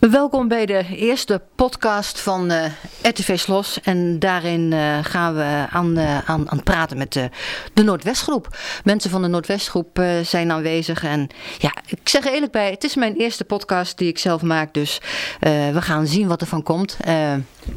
Welkom 0.00 0.48
bij 0.48 0.66
de 0.66 0.84
eerste 0.96 1.42
podcast 1.54 2.20
van 2.20 2.52
uh, 2.52 2.64
RTV 3.02 3.38
Slos. 3.38 3.80
En 3.80 4.18
daarin 4.18 4.72
uh, 4.72 4.98
gaan 5.02 5.34
we 5.34 5.66
aan, 5.70 5.98
uh, 5.98 6.18
aan, 6.30 6.50
aan 6.50 6.62
praten 6.62 6.98
met 6.98 7.12
de, 7.12 7.30
de 7.72 7.82
Noordwestgroep. 7.82 8.56
Mensen 8.84 9.10
van 9.10 9.22
de 9.22 9.28
Noordwestgroep 9.28 10.02
zijn 10.22 10.50
aanwezig. 10.50 11.04
En 11.04 11.28
ja, 11.58 11.72
ik 11.86 12.08
zeg 12.08 12.26
er 12.26 12.32
eerlijk 12.32 12.52
bij, 12.52 12.70
het 12.70 12.84
is 12.84 12.94
mijn 12.94 13.16
eerste 13.16 13.44
podcast 13.44 13.98
die 13.98 14.08
ik 14.08 14.18
zelf 14.18 14.42
maak. 14.42 14.74
Dus 14.74 15.00
we 15.40 15.82
gaan 15.82 16.06
zien 16.06 16.28
wat 16.28 16.40
er 16.40 16.46
van 16.46 16.62
komt. 16.62 16.96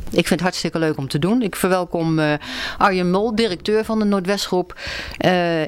ik 0.09 0.27
vind 0.27 0.29
het 0.29 0.41
hartstikke 0.41 0.79
leuk 0.79 0.97
om 0.97 1.07
te 1.07 1.19
doen. 1.19 1.41
Ik 1.41 1.55
verwelkom 1.55 2.19
Arjen 2.77 3.11
Mol, 3.11 3.35
directeur 3.35 3.85
van 3.85 3.99
de 3.99 4.05
Noordwestgroep. 4.05 4.79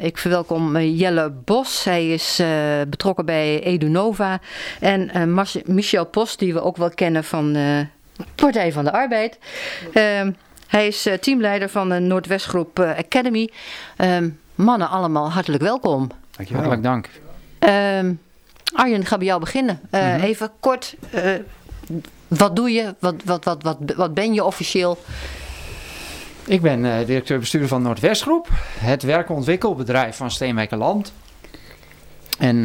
ik 0.02 0.18
verwelkom 0.18 0.78
Jelle 0.78 1.32
Bos. 1.46 1.84
Hij 1.84 2.10
is 2.10 2.42
betrokken 2.90 3.26
bij 3.26 3.64
Edunova. 3.64 4.40
En 4.80 5.34
Michel 5.66 6.06
Post 6.06 6.42
die 6.46 6.54
we 6.54 6.62
ook 6.62 6.78
wel 6.78 6.90
kennen 6.90 7.24
van 7.24 7.54
de 7.54 7.86
Partij 8.36 8.72
van 8.72 8.84
de 8.84 8.92
Arbeid. 8.92 9.38
Uh, 9.88 10.28
hij 10.68 10.88
is 10.88 11.08
uh, 11.08 11.14
teamleider 11.14 11.70
van 11.70 11.90
de 11.90 12.00
Noordwestgroep 12.00 12.80
uh, 12.80 12.90
Academy. 12.98 13.50
Uh, 13.98 14.18
mannen, 14.56 14.90
allemaal 14.90 15.32
hartelijk 15.32 15.64
welkom. 15.64 16.10
Dankjewel. 16.32 16.64
Hartelijk 16.64 16.84
dank. 16.84 17.10
Ehm, 17.60 18.14
Arjen, 18.74 19.02
ik 19.02 19.08
ga 19.08 19.18
bij 19.18 19.26
jou 19.26 19.40
beginnen. 19.40 19.80
Mm 19.92 20.00
-hmm. 20.00 20.22
Even 20.22 20.52
kort, 20.60 20.96
wat 22.28 22.56
doe 22.56 22.72
je? 22.72 22.96
Wat, 23.00 23.16
wat, 23.26 23.44
wat, 23.44 23.64
wat, 23.64 23.78
wat 23.96 24.14
ben 24.14 24.34
je 24.34 24.44
officieel? 24.44 24.98
Ik 26.46 26.62
ben 26.62 27.06
directeur-bestuurder 27.06 27.70
van 27.70 27.82
Noordwestgroep. 27.82 28.48
Het 28.80 29.04
werkontwikkelbedrijf 29.04 30.16
van 30.16 30.32
Steenwijkerland. 30.32 31.14
En 32.38 32.58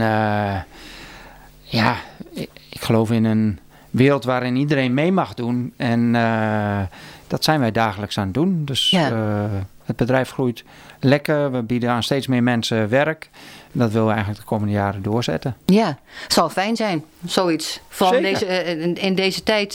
ja, 1.63 1.97
ik, 2.33 2.51
ik 2.71 2.81
geloof 2.81 3.11
in 3.11 3.25
een 3.25 3.59
wereld 3.91 4.25
waarin 4.25 4.57
iedereen 4.57 4.95
mee 4.95 5.13
mag 5.13 5.35
doen. 5.35 5.73
En 5.77 6.15
uh, 6.15 6.81
dat 7.27 7.45
zijn 7.45 7.61
wij 7.61 7.73
dagelijks 7.73 8.19
aan 8.19 8.25
het 8.25 8.35
doen. 8.35 8.65
Dus 8.65 8.91
ja. 8.91 9.11
uh, 9.11 9.45
het 9.85 9.97
bedrijf 9.97 10.31
groeit 10.31 10.65
lekker. 11.01 11.53
We 11.53 11.63
bieden 11.63 11.91
aan 11.91 12.03
steeds 12.03 12.27
meer 12.27 12.43
mensen 12.43 12.89
werk. 12.89 13.31
Dat 13.73 13.91
willen 13.91 14.07
we 14.07 14.13
eigenlijk 14.13 14.43
de 14.43 14.49
komende 14.49 14.73
jaren 14.73 15.03
doorzetten. 15.03 15.57
Ja, 15.67 15.99
zal 16.29 16.51
fijn 16.51 16.77
zijn, 16.77 17.05
zoiets. 17.25 17.81
Vooral 17.89 18.17
in 18.17 18.23
deze, 18.23 18.47
in, 18.47 18.95
in, 18.95 19.15
deze 19.15 19.43
tijd, 19.43 19.75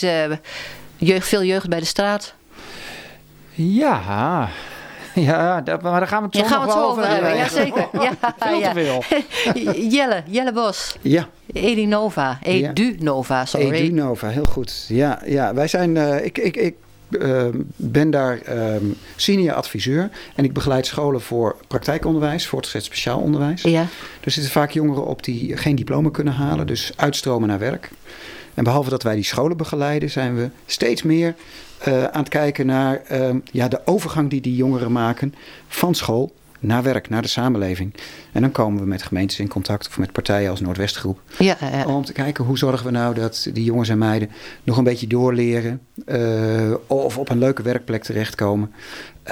jeugd, 0.98 1.28
veel 1.28 1.44
jeugd 1.44 1.70
bij 1.70 1.80
de 1.80 1.86
straat. 1.86 2.34
Ja, 3.52 4.50
ja, 5.30 5.62
dat, 5.62 5.82
maar 5.82 6.00
daar 6.00 6.08
gaan 6.08 6.20
we 6.20 6.26
het 6.26 6.36
zo, 6.36 6.42
ja, 6.42 6.48
gaan 6.48 6.60
we 6.60 6.66
het 6.66 6.76
zo 6.76 6.86
over 6.86 7.08
hebben. 7.08 7.36
Ja, 7.36 7.48
zeker. 7.50 7.88
Ja, 8.06 8.36
veel 8.40 8.62
te 8.62 8.72
veel. 8.74 9.04
Jelle, 9.96 10.24
Jelle 10.26 10.52
Bos. 10.52 10.98
Ja. 11.02 11.28
Edinova, 11.54 12.40
Edunova, 12.44 13.46
sorry. 13.46 13.72
Edunova, 13.72 14.28
heel 14.28 14.46
goed. 14.46 14.86
Ja, 14.88 15.22
ja 15.26 15.54
wij 15.54 15.68
zijn, 15.68 15.96
uh, 15.96 16.26
ik, 16.26 16.38
ik, 16.38 16.56
ik 16.56 16.76
uh, 17.10 17.46
ben 17.76 18.10
daar 18.10 18.40
uh, 18.50 18.76
senior 19.16 19.54
adviseur 19.54 20.10
en 20.36 20.44
ik 20.44 20.54
begeleid 20.54 20.86
scholen 20.86 21.22
voor 21.22 21.56
praktijkonderwijs, 21.68 22.48
voortgezet 22.48 22.84
speciaal 22.84 23.20
onderwijs. 23.20 23.62
Ja. 23.62 23.88
Er 24.24 24.32
zitten 24.32 24.52
vaak 24.52 24.72
jongeren 24.72 25.06
op 25.06 25.24
die 25.24 25.58
geen 25.58 25.76
diploma 25.76 26.10
kunnen 26.10 26.34
halen, 26.34 26.68
dus 26.68 26.92
uitstromen 26.96 27.48
naar 27.48 27.60
werk. 27.60 27.90
En 28.54 28.64
behalve 28.64 28.90
dat 28.90 29.04
wij 29.04 29.16
die 29.16 29.24
scholen 29.24 29.58
begeleiden, 29.58 30.10
zijn 30.10 30.36
we 30.36 30.50
steeds 30.66 31.04
meer 31.04 31.36
aan 31.84 32.20
het 32.20 32.30
kijken 32.30 32.66
naar 32.66 33.02
uh, 33.12 33.30
ja, 33.52 33.68
de 33.68 33.82
overgang 33.86 34.30
die 34.30 34.42
die 34.42 34.56
jongeren 34.56 34.92
maken 34.92 35.34
van 35.68 35.96
school 35.96 36.34
naar 36.60 36.84
werk, 36.84 37.10
naar 37.10 37.22
de 37.22 37.28
samenleving. 37.28 37.94
En 38.32 38.42
dan 38.42 38.52
komen 38.52 38.82
we 38.82 38.88
met 38.88 39.04
gemeentes 39.04 39.40
in 39.40 39.48
contact 39.48 39.88
of 39.88 39.98
met 39.98 40.12
partijen 40.12 40.50
als 40.50 40.62
Noordwestgroep. 40.62 41.22
Ja, 41.38 41.58
ja. 41.60 41.86
Om 41.86 42.06
te 42.06 42.14
kijken 42.14 42.44
hoe 42.44 42.58
zorgen 42.58 42.86
we 42.86 42.92
nou 42.92 43.16
dat 43.16 43.50
die 43.54 43.64
jongens 43.64 43.90
en 43.90 43.98
meiden 43.98 44.30
nog 44.64 44.78
een 44.78 44.84
beetje 44.84 45.08
doorleren. 45.08 45.82
Uh, 46.06 46.74
of 46.88 47.18
op 47.18 47.30
een 47.30 47.38
leuke 47.38 47.62
werkplek 47.62 48.04
terechtkomen. 48.04 48.72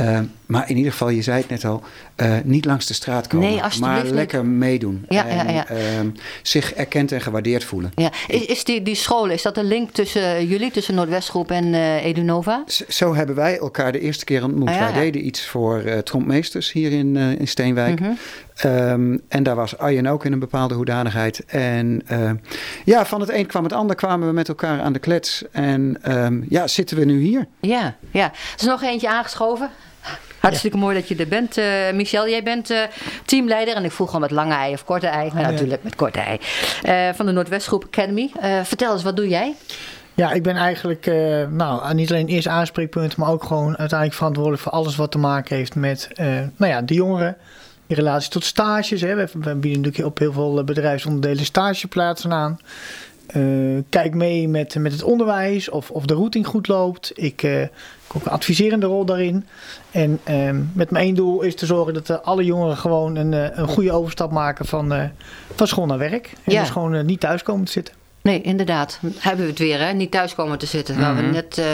Uh, 0.02 0.20
maar 0.46 0.70
in 0.70 0.78
ieder 0.78 0.92
geval, 0.92 1.10
je 1.10 1.22
zei 1.22 1.38
het 1.38 1.50
net 1.50 1.66
al, 1.66 1.84
uh, 2.18 2.36
niet 2.44 2.66
langs 2.66 2.86
de 2.86 2.94
straat 2.94 3.28
komen. 3.28 3.50
Nee, 3.50 3.62
maar 3.80 4.06
lekker 4.06 4.44
niet. 4.44 4.58
meedoen. 4.58 5.06
Ja, 5.10 5.28
en 5.28 5.54
ja, 5.54 5.66
ja. 5.70 6.04
zich 6.42 6.74
erkend 6.74 7.12
en 7.12 7.22
gewaardeerd 7.22 7.64
voelen. 7.64 7.92
Ja. 7.96 8.12
Is, 8.28 8.46
is 8.46 8.64
die, 8.64 8.82
die 8.82 8.96
school, 8.96 9.30
is 9.30 9.42
dat 9.42 9.58
een 9.58 9.66
link 9.66 9.92
tussen 9.92 10.48
jullie, 10.48 10.72
tussen 10.72 10.96
Noordwestgroep 10.96 11.52
en 11.52 11.74
Edunova? 12.00 12.64
Z 12.66 12.82
zo 12.88 13.16
hebben 13.16 13.36
wij 13.36 13.58
elkaar 13.58 13.92
de 13.92 14.00
eerste 14.00 14.26
keer 14.26 14.44
ontmoet. 14.44 14.70
Ah, 14.70 14.80
wij 14.80 14.94
deden 14.94 15.26
iets 15.26 15.46
voor 15.46 16.04
trompmeesters 16.04 16.72
hier 16.72 16.92
in, 16.92 17.16
in 17.16 17.48
Steenwijk. 17.48 18.00
Mhm. 18.00 18.12
Um, 18.66 19.22
en 19.28 19.44
daar 19.44 19.56
was 19.56 19.78
Arjen 19.78 20.08
ook 20.08 20.26
in 20.26 20.32
een 20.32 20.40
bepaalde 20.40 20.74
hoedanigheid. 20.74 21.46
En 21.46 22.02
uh, 22.12 22.32
ja, 22.86 23.06
van 23.06 23.20
het 23.20 23.30
een 23.30 23.46
kwam 23.46 23.64
het 23.64 23.74
ander, 23.74 23.96
kwamen 23.96 24.28
we 24.28 24.34
met 24.34 24.48
elkaar 24.48 24.82
aan 24.82 24.94
de 24.94 25.00
klets. 25.00 25.44
En 25.52 25.98
um, 26.08 26.46
ja, 26.50 26.68
zitten 26.68 26.98
we 26.98 27.06
nu 27.06 27.22
hier. 27.22 27.48
Ja, 27.60 27.96
ja. 28.12 28.26
Er 28.26 28.60
is 28.60 28.66
nog 28.66 28.84
eentje 28.84 29.10
aangeschoven. 29.10 29.70
Hartstikke 30.40 30.78
ja. 30.78 30.84
mooi 30.84 30.96
dat 30.96 31.08
je 31.08 31.16
er 31.16 31.28
bent, 31.28 31.58
uh, 31.58 31.66
Michel. 31.94 32.30
Jij 32.30 32.44
bent 32.44 32.72
uh, 32.72 32.80
teamleider 33.26 33.76
en 33.76 33.84
ik 33.84 33.92
vroeg 33.92 34.14
al 34.14 34.20
met 34.20 34.32
lange 34.32 34.54
ei 34.54 34.74
of 34.74 34.86
korte 34.86 35.08
ei. 35.08 35.30
Maar 35.34 35.42
ja. 35.42 35.50
natuurlijk 35.50 35.84
met 35.84 35.96
korte 35.96 36.20
ei. 36.20 36.40
Uh, 36.86 37.16
van 37.16 37.26
de 37.26 37.32
Noordwestgroep 37.32 37.84
Academy. 37.84 38.32
vertel 38.64 38.94
eens, 38.94 39.04
wat 39.04 39.16
doe 39.16 39.28
jij? 39.28 39.56
Ja, 40.16 40.32
ik 40.32 40.44
ben 40.44 40.56
eigenlijk 40.56 41.06
uh, 41.06 41.48
nou, 41.48 41.94
niet 41.94 42.12
alleen 42.12 42.28
eerst 42.28 42.48
aanspreekpunt, 42.48 43.16
maar 43.16 43.30
ook 43.30 43.44
gewoon 43.44 43.78
uiteindelijk 43.78 44.14
verantwoordelijk 44.14 44.62
voor 44.62 44.72
alles 44.72 44.96
wat 44.96 45.12
te 45.12 45.18
maken 45.18 45.56
heeft 45.56 45.76
met 45.76 46.10
uh, 46.16 46.26
nou 46.56 46.72
ja, 46.72 46.82
de 46.82 46.94
jongeren. 46.94 47.38
In 47.88 47.96
relatie 47.96 48.30
tot 48.30 48.44
stages. 48.44 49.02
Hè. 49.02 49.16
We, 49.16 49.28
we 49.34 49.56
bieden 49.56 49.82
natuurlijk 49.82 50.06
op 50.06 50.18
heel 50.18 50.34
veel 50.34 50.64
bedrijfsonderdelen 50.64 51.46
stageplaatsen 51.46 52.34
aan. 52.34 52.60
Uh, 53.36 53.82
kijk 53.90 54.14
mee 54.14 54.48
met, 54.48 54.76
met 54.76 54.92
het 54.92 55.04
onderwijs 55.04 55.70
of, 55.70 55.92
of 55.92 56.06
de 56.06 56.14
routing 56.14 56.48
goed 56.48 56.68
loopt. 56.68 57.12
Ik 57.16 57.44
uh, 57.44 57.52
heb 57.52 57.72
ook 58.16 58.26
een 58.26 58.32
adviserende 58.32 58.86
rol 58.86 59.06
daarin. 59.06 59.46
En 59.92 60.20
uh, 60.30 60.50
met 60.74 60.92
mijn 60.92 61.06
één 61.06 61.16
doel 61.16 61.42
is 61.42 61.56
te 61.56 61.66
zorgen 61.66 61.94
dat 61.94 62.24
alle 62.24 62.44
jongeren 62.44 62.78
gewoon 62.78 63.16
een, 63.16 63.60
een 63.60 63.68
goede 63.68 63.92
overstap 63.92 64.32
maken 64.32 64.66
van, 64.66 65.12
van 65.56 65.68
school 65.68 65.86
naar 65.86 65.98
werk. 65.98 66.34
En 66.44 66.54
Ja. 66.54 66.60
dus 66.60 66.70
gewoon 66.70 67.06
niet 67.06 67.20
thuis 67.20 67.44
komen 67.44 67.66
te 67.66 67.72
zitten. 67.72 67.94
Nee, 68.24 68.42
inderdaad. 68.42 69.00
Hebben 69.18 69.46
we 69.46 69.50
het 69.50 69.60
weer, 69.60 69.80
hè? 69.80 69.94
Niet 69.94 70.12
thuis 70.12 70.36
komen 70.36 70.58
te 70.58 70.66
zitten. 70.66 71.00
Waar 71.00 71.16
we 71.16 71.22
net 71.22 71.58
uh, 71.58 71.66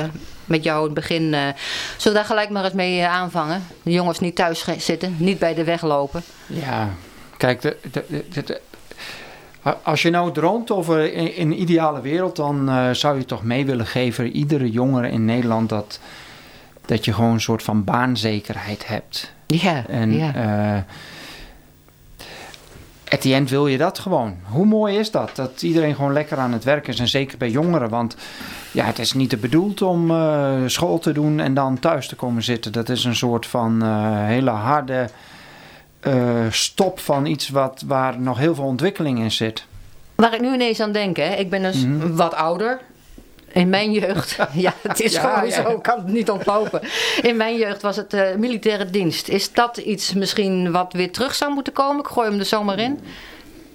met 0.45 0.63
jou 0.63 0.79
in 0.79 0.85
het 0.85 0.93
begin... 0.93 1.23
Uh, 1.23 1.29
zullen 1.29 1.53
we 2.03 2.13
daar 2.13 2.25
gelijk 2.25 2.49
maar 2.49 2.63
eens 2.63 2.73
mee 2.73 2.99
uh, 2.99 3.13
aanvangen? 3.13 3.63
De 3.83 3.91
jongens 3.91 4.19
niet 4.19 4.35
thuis 4.35 4.65
zitten, 4.77 5.15
niet 5.19 5.39
bij 5.39 5.53
de 5.53 5.63
weg 5.63 5.81
lopen. 5.81 6.23
Ja, 6.45 6.89
kijk, 7.37 7.61
de, 7.61 7.77
de, 7.91 8.23
de, 8.29 8.43
de 8.43 8.61
als 9.83 10.01
je 10.01 10.09
nou 10.09 10.31
droomt 10.31 10.71
over 10.71 11.13
in, 11.13 11.35
in 11.35 11.51
een 11.51 11.61
ideale 11.61 12.01
wereld... 12.01 12.35
dan 12.35 12.69
uh, 12.69 12.89
zou 12.91 13.17
je 13.17 13.25
toch 13.25 13.43
mee 13.43 13.65
willen 13.65 13.87
geven... 13.87 14.31
iedere 14.31 14.71
jongere 14.71 15.09
in 15.09 15.25
Nederland... 15.25 15.69
dat, 15.69 15.99
dat 16.85 17.05
je 17.05 17.13
gewoon 17.13 17.33
een 17.33 17.41
soort 17.41 17.63
van 17.63 17.83
baanzekerheid 17.83 18.87
hebt. 18.87 19.33
Ja, 19.47 19.85
en, 19.87 20.13
ja. 20.13 20.85
At 23.09 23.21
the 23.21 23.33
end 23.33 23.49
wil 23.49 23.67
je 23.67 23.77
dat 23.77 23.99
gewoon. 23.99 24.37
Hoe 24.43 24.65
mooi 24.65 24.97
is 24.97 25.11
dat? 25.11 25.35
Dat 25.35 25.61
iedereen 25.61 25.95
gewoon 25.95 26.13
lekker 26.13 26.37
aan 26.37 26.53
het 26.53 26.63
werk 26.63 26.87
is. 26.87 26.99
En 26.99 27.07
zeker 27.07 27.37
bij 27.37 27.49
jongeren. 27.49 27.89
Want 27.89 28.15
ja, 28.71 28.85
het 28.85 28.99
is 28.99 29.13
niet 29.13 29.41
bedoeld 29.41 29.81
om 29.81 30.11
uh, 30.11 30.53
school 30.65 30.99
te 30.99 31.11
doen 31.11 31.39
en 31.39 31.53
dan 31.53 31.79
thuis 31.79 32.07
te 32.07 32.15
komen 32.15 32.43
zitten. 32.43 32.71
Dat 32.71 32.89
is 32.89 33.03
een 33.03 33.15
soort 33.15 33.45
van 33.45 33.83
uh, 33.83 34.25
hele 34.25 34.49
harde 34.49 35.09
uh, 36.07 36.45
stop 36.49 36.99
van 36.99 37.25
iets 37.25 37.49
wat, 37.49 37.83
waar 37.87 38.19
nog 38.19 38.37
heel 38.37 38.55
veel 38.55 38.63
ontwikkeling 38.63 39.19
in 39.19 39.31
zit. 39.31 39.65
Waar 40.15 40.33
ik 40.33 40.41
nu 40.41 40.53
ineens 40.53 40.79
aan 40.79 40.91
denk, 40.91 41.17
hè? 41.17 41.35
ik 41.35 41.49
ben 41.49 41.61
dus 41.61 41.85
mm 41.85 42.01
-hmm. 42.01 42.15
wat 42.15 42.33
ouder. 42.33 42.79
In 43.51 43.69
mijn 43.69 43.91
jeugd, 43.91 44.37
ja, 44.53 44.73
het 44.81 44.99
is 44.99 45.13
ja, 45.13 45.21
gewoon 45.21 45.49
ja. 45.49 45.63
zo, 45.63 45.69
ik 45.69 45.81
kan 45.81 45.97
het 45.97 46.07
niet 46.07 46.29
ontlopen. 46.29 46.81
In 47.21 47.37
mijn 47.37 47.57
jeugd 47.57 47.81
was 47.81 47.95
het 47.95 48.13
uh, 48.13 48.35
militaire 48.35 48.89
dienst. 48.89 49.27
Is 49.27 49.53
dat 49.53 49.77
iets 49.77 50.13
misschien 50.13 50.71
wat 50.71 50.93
weer 50.93 51.11
terug 51.11 51.35
zou 51.35 51.53
moeten 51.53 51.73
komen? 51.73 51.99
Ik 51.99 52.11
gooi 52.11 52.29
hem 52.29 52.39
er 52.39 52.45
zomaar 52.45 52.79
in. 52.79 52.99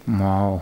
Nou. 0.04 0.58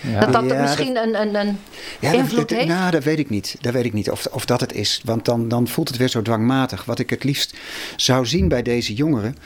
Ja. 0.00 0.20
Dat 0.20 0.32
dat 0.32 0.44
ja, 0.50 0.60
misschien 0.60 0.94
dat, 0.94 1.06
een, 1.06 1.20
een, 1.20 1.34
een 1.34 1.58
ja, 2.00 2.12
invloed 2.12 2.48
dat, 2.48 2.58
heeft? 2.58 2.68
Nou, 2.68 2.90
dat 2.90 3.04
weet 3.04 3.18
ik 3.18 3.30
niet. 3.30 3.56
Dat 3.60 3.72
weet 3.72 3.84
ik 3.84 3.92
niet 3.92 4.10
of, 4.10 4.26
of 4.30 4.44
dat 4.44 4.60
het 4.60 4.72
is. 4.72 5.00
Want 5.04 5.24
dan, 5.24 5.48
dan 5.48 5.68
voelt 5.68 5.88
het 5.88 5.96
weer 5.96 6.08
zo 6.08 6.22
dwangmatig. 6.22 6.84
Wat 6.84 6.98
ik 6.98 7.10
het 7.10 7.24
liefst 7.24 7.56
zou 7.96 8.26
zien 8.26 8.48
bij 8.48 8.62
deze 8.62 8.94
jongeren. 8.94 9.36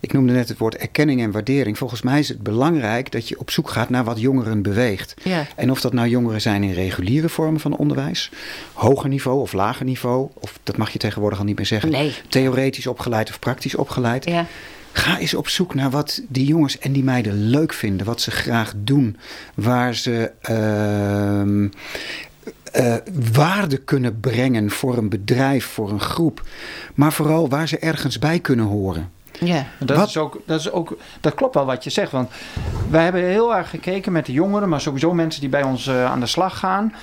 Ik 0.00 0.12
noemde 0.12 0.32
net 0.32 0.48
het 0.48 0.58
woord 0.58 0.76
erkenning 0.76 1.20
en 1.20 1.30
waardering. 1.30 1.78
Volgens 1.78 2.02
mij 2.02 2.18
is 2.18 2.28
het 2.28 2.42
belangrijk 2.42 3.12
dat 3.12 3.28
je 3.28 3.38
op 3.38 3.50
zoek 3.50 3.70
gaat 3.70 3.90
naar 3.90 4.04
wat 4.04 4.20
jongeren 4.20 4.62
beweegt. 4.62 5.14
Ja. 5.22 5.46
En 5.56 5.70
of 5.70 5.80
dat 5.80 5.92
nou 5.92 6.08
jongeren 6.08 6.40
zijn 6.40 6.62
in 6.62 6.72
reguliere 6.72 7.28
vormen 7.28 7.60
van 7.60 7.76
onderwijs, 7.76 8.30
hoger 8.72 9.08
niveau 9.08 9.40
of 9.40 9.52
lager 9.52 9.84
niveau, 9.84 10.28
of 10.34 10.58
dat 10.62 10.76
mag 10.76 10.90
je 10.90 10.98
tegenwoordig 10.98 11.38
al 11.38 11.44
niet 11.44 11.56
meer 11.56 11.66
zeggen. 11.66 11.90
Nee. 11.90 12.14
Theoretisch 12.28 12.86
opgeleid 12.86 13.28
of 13.28 13.38
praktisch 13.38 13.74
opgeleid. 13.74 14.24
Ja. 14.24 14.46
Ga 14.92 15.18
eens 15.18 15.34
op 15.34 15.48
zoek 15.48 15.74
naar 15.74 15.90
wat 15.90 16.22
die 16.28 16.46
jongens 16.46 16.78
en 16.78 16.92
die 16.92 17.04
meiden 17.04 17.48
leuk 17.48 17.72
vinden. 17.72 18.06
Wat 18.06 18.20
ze 18.20 18.30
graag 18.30 18.72
doen. 18.76 19.16
Waar 19.54 19.94
ze 19.94 20.30
uh, 20.50 21.42
uh, 22.76 22.96
waarde 23.32 23.76
kunnen 23.76 24.20
brengen 24.20 24.70
voor 24.70 24.96
een 24.96 25.08
bedrijf, 25.08 25.66
voor 25.66 25.90
een 25.90 26.00
groep. 26.00 26.42
Maar 26.94 27.12
vooral 27.12 27.48
waar 27.48 27.68
ze 27.68 27.78
ergens 27.78 28.18
bij 28.18 28.38
kunnen 28.38 28.66
horen. 28.66 29.10
Ja. 29.40 29.66
Dat, 29.78 30.08
is 30.08 30.16
ook, 30.16 30.40
dat, 30.46 30.60
is 30.60 30.70
ook, 30.70 30.96
dat 31.20 31.34
klopt 31.34 31.54
wel 31.54 31.64
wat 31.64 31.84
je 31.84 31.90
zegt. 31.90 32.12
Want 32.12 32.30
wij 32.90 33.04
hebben 33.04 33.22
heel 33.22 33.56
erg 33.56 33.70
gekeken 33.70 34.12
met 34.12 34.26
de 34.26 34.32
jongeren, 34.32 34.68
maar 34.68 34.80
sowieso 34.80 35.14
mensen 35.14 35.40
die 35.40 35.50
bij 35.50 35.62
ons 35.62 35.86
uh, 35.86 36.04
aan 36.04 36.20
de 36.20 36.26
slag 36.26 36.58
gaan. 36.58 36.94